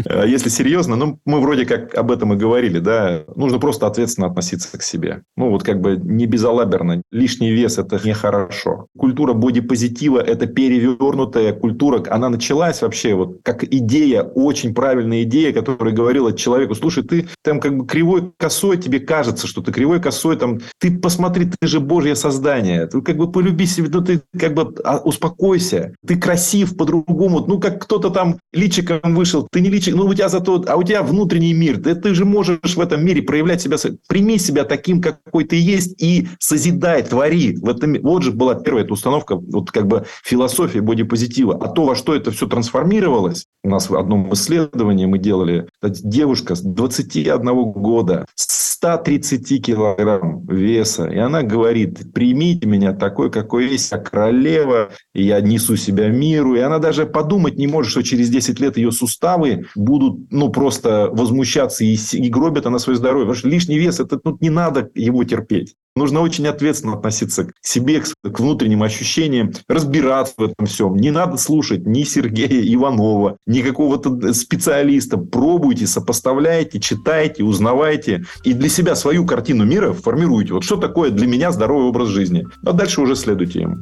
А 0.06 0.24
если 0.24 0.48
серьезно, 0.48 0.96
ну, 0.96 1.20
мы 1.26 1.40
вроде 1.40 1.66
как 1.66 1.94
об 1.94 2.10
этом 2.10 2.32
и 2.32 2.36
говорили, 2.36 2.78
да, 2.78 3.24
нужно 3.36 3.58
просто 3.58 3.86
ответственно 3.86 4.28
относиться 4.28 4.78
к 4.78 4.82
себе. 4.82 5.24
Ну, 5.36 5.50
вот 5.50 5.62
как 5.62 5.82
бы 5.82 5.96
не 5.96 6.24
безалаберно. 6.24 7.02
Лишний 7.10 7.50
вес– 7.50 7.76
это 7.78 8.00
нехорошо. 8.02 8.86
Культура 8.96 9.34
бодипозитива– 9.34 10.20
это 10.26 10.46
перевернутая 10.46 11.52
культура. 11.52 12.02
Она 12.08 12.30
началась 12.30 12.80
вообще 12.80 13.14
вот 13.14 13.40
как 13.42 13.62
идея 13.64 14.22
очень 14.44 14.74
правильная 14.74 15.22
идея, 15.24 15.52
которая 15.52 15.94
говорила 15.94 16.32
человеку, 16.32 16.74
слушай, 16.74 17.02
ты 17.02 17.28
там 17.42 17.60
как 17.60 17.76
бы 17.76 17.86
кривой 17.86 18.32
косой, 18.36 18.78
тебе 18.78 19.00
кажется, 19.00 19.46
что 19.46 19.62
ты 19.62 19.72
кривой 19.72 20.00
косой, 20.00 20.36
там, 20.36 20.60
ты 20.78 20.96
посмотри, 20.96 21.50
ты 21.58 21.66
же 21.66 21.80
Божье 21.80 22.14
создание, 22.14 22.86
ты 22.86 23.02
как 23.02 23.16
бы 23.16 23.30
полюби 23.30 23.66
себя, 23.66 23.88
ну 23.92 24.02
ты 24.02 24.22
как 24.38 24.54
бы 24.54 24.74
а, 24.84 24.98
успокойся, 24.98 25.94
ты 26.06 26.16
красив 26.16 26.76
по-другому, 26.76 27.44
ну 27.46 27.58
как 27.58 27.82
кто-то 27.82 28.10
там 28.10 28.38
личиком 28.52 29.14
вышел, 29.14 29.48
ты 29.50 29.60
не 29.60 29.70
личик, 29.70 29.94
ну 29.94 30.06
у 30.06 30.14
тебя 30.14 30.28
зато, 30.28 30.64
а 30.68 30.76
у 30.76 30.82
тебя 30.82 31.02
внутренний 31.02 31.54
мир, 31.54 31.82
ты, 31.82 31.94
ты 31.94 32.14
же 32.14 32.24
можешь 32.24 32.76
в 32.76 32.80
этом 32.80 33.04
мире 33.04 33.22
проявлять 33.22 33.60
себя, 33.60 33.76
прими 34.08 34.38
себя 34.38 34.64
таким, 34.64 35.00
какой 35.00 35.44
ты 35.44 35.56
есть 35.56 36.00
и 36.02 36.28
созидай, 36.38 37.02
твори. 37.02 37.56
В 37.56 37.68
этом, 37.68 37.96
вот 38.02 38.22
же 38.22 38.32
была 38.32 38.54
первая 38.54 38.84
эта 38.84 38.92
установка, 38.92 39.36
вот 39.36 39.70
как 39.70 39.86
бы 39.86 40.06
философия 40.22 40.80
бодипозитива. 40.80 41.58
А 41.60 41.68
то, 41.68 41.84
во 41.84 41.94
что 41.94 42.14
это 42.14 42.30
все 42.30 42.46
трансформировалось, 42.46 43.46
у 43.64 43.70
нас 43.70 43.90
в 43.90 43.96
одном 43.96 44.27
исследовании 44.34 45.06
мы 45.06 45.18
делали, 45.18 45.68
девушка 45.82 46.54
с 46.54 46.62
21 46.62 47.72
года, 47.72 48.26
130 48.34 49.64
килограмм 49.64 50.46
веса, 50.46 51.06
и 51.06 51.18
она 51.18 51.42
говорит, 51.42 52.12
примите 52.12 52.66
меня 52.66 52.92
такой, 52.92 53.30
какой 53.30 53.68
есть, 53.68 53.90
я 53.90 53.98
королева, 53.98 54.90
и 55.14 55.24
я 55.24 55.40
несу 55.40 55.76
себя 55.76 56.08
миру, 56.08 56.54
и 56.54 56.60
она 56.60 56.78
даже 56.78 57.06
подумать 57.06 57.56
не 57.56 57.66
может, 57.66 57.90
что 57.90 58.02
через 58.02 58.28
10 58.30 58.60
лет 58.60 58.76
ее 58.76 58.92
суставы 58.92 59.66
будут, 59.74 60.30
ну, 60.30 60.50
просто 60.50 61.08
возмущаться 61.10 61.84
и, 61.84 61.96
и 62.12 62.28
гробят 62.28 62.66
она 62.66 62.78
свое 62.78 62.96
здоровье, 62.96 63.26
потому 63.26 63.38
что 63.38 63.48
лишний 63.48 63.78
вес, 63.78 63.98
это 63.98 64.20
ну, 64.22 64.36
не 64.40 64.50
надо 64.50 64.88
его 64.94 65.24
терпеть. 65.24 65.74
Нужно 65.96 66.20
очень 66.20 66.46
ответственно 66.46 66.94
относиться 66.94 67.44
к 67.44 67.52
себе, 67.60 68.00
к 68.00 68.40
внутренним 68.40 68.82
ощущениям, 68.82 69.52
разбираться 69.68 70.34
в 70.36 70.42
этом 70.42 70.66
всем. 70.66 70.96
Не 70.96 71.10
надо 71.10 71.36
слушать 71.36 71.86
ни 71.86 72.04
Сергея 72.04 72.62
Иванова, 72.74 73.36
ни 73.46 73.62
какого-то 73.62 74.32
специалиста. 74.32 75.18
Пробуйте, 75.18 75.86
сопоставляйте, 75.86 76.80
читайте, 76.80 77.42
узнавайте. 77.42 78.24
И 78.44 78.52
для 78.52 78.68
себя 78.68 78.94
свою 78.94 79.26
картину 79.26 79.64
мира 79.64 79.92
формируйте. 79.92 80.54
Вот 80.54 80.64
что 80.64 80.76
такое 80.76 81.10
для 81.10 81.26
меня 81.26 81.50
здоровый 81.50 81.88
образ 81.88 82.08
жизни. 82.08 82.46
А 82.64 82.72
дальше 82.72 83.00
уже 83.00 83.16
следуйте 83.16 83.62
ему. 83.62 83.78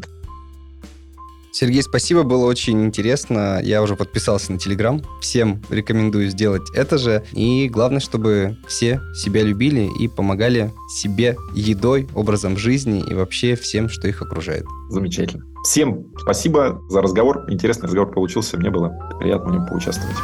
Сергей, 1.58 1.82
спасибо, 1.82 2.22
было 2.22 2.44
очень 2.44 2.84
интересно. 2.84 3.60
Я 3.62 3.82
уже 3.82 3.96
подписался 3.96 4.52
на 4.52 4.58
Телеграм. 4.58 5.00
Всем 5.22 5.62
рекомендую 5.70 6.28
сделать 6.28 6.68
это 6.74 6.98
же. 6.98 7.24
И 7.32 7.70
главное, 7.70 8.00
чтобы 8.00 8.58
все 8.68 9.00
себя 9.14 9.42
любили 9.42 9.88
и 9.98 10.06
помогали 10.06 10.70
себе 10.86 11.34
едой, 11.54 12.08
образом 12.14 12.58
жизни 12.58 13.02
и 13.08 13.14
вообще 13.14 13.56
всем, 13.56 13.88
что 13.88 14.06
их 14.06 14.20
окружает. 14.20 14.66
Замечательно. 14.90 15.46
Всем 15.64 16.04
спасибо 16.18 16.82
за 16.90 17.00
разговор. 17.00 17.46
Интересный 17.48 17.86
разговор 17.86 18.12
получился. 18.12 18.58
Мне 18.58 18.68
было 18.68 18.90
приятно 19.18 19.48
в 19.48 19.52
нем 19.54 19.66
поучаствовать. 19.66 20.14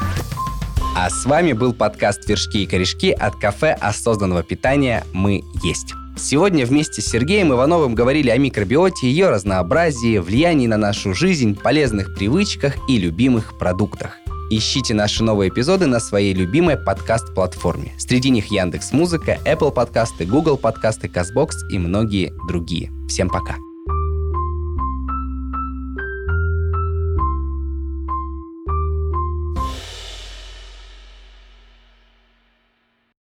А 0.95 1.09
с 1.09 1.25
вами 1.25 1.55
был 1.55 1.73
подкаст 1.73 2.29
«Вершки 2.29 2.64
и 2.64 2.66
корешки» 2.66 3.11
от 3.11 3.37
кафе 3.37 3.73
осознанного 3.73 4.42
питания 4.42 5.03
«Мы 5.14 5.42
есть». 5.62 5.95
Сегодня 6.16 6.66
вместе 6.66 7.01
с 7.01 7.07
Сергеем 7.07 7.53
Ивановым 7.53 7.94
говорили 7.94 8.31
о 8.31 8.38
микробиоте, 8.38 9.09
ее 9.09 9.31
разнообразии, 9.31 10.18
влиянии 10.18 10.66
на 10.66 10.77
нашу 10.77 11.14
жизнь, 11.14 11.59
полезных 11.59 12.14
привычках 12.14 12.75
и 12.88 12.98
любимых 12.98 13.59
продуктах. 13.59 14.18
Ищите 14.51 14.92
наши 14.92 15.25
новые 15.25 15.48
эпизоды 15.48 15.87
на 15.87 15.98
своей 15.98 16.35
любимой 16.35 16.77
подкаст-платформе. 16.77 17.92
Среди 17.96 18.29
них 18.29 18.51
Яндекс 18.51 18.92
Музыка, 18.92 19.38
Apple 19.46 19.72
подкасты, 19.72 20.27
Google 20.27 20.59
подкасты, 20.59 21.09
Казбокс 21.09 21.57
и 21.70 21.79
многие 21.79 22.33
другие. 22.46 22.92
Всем 23.09 23.31
пока! 23.31 23.57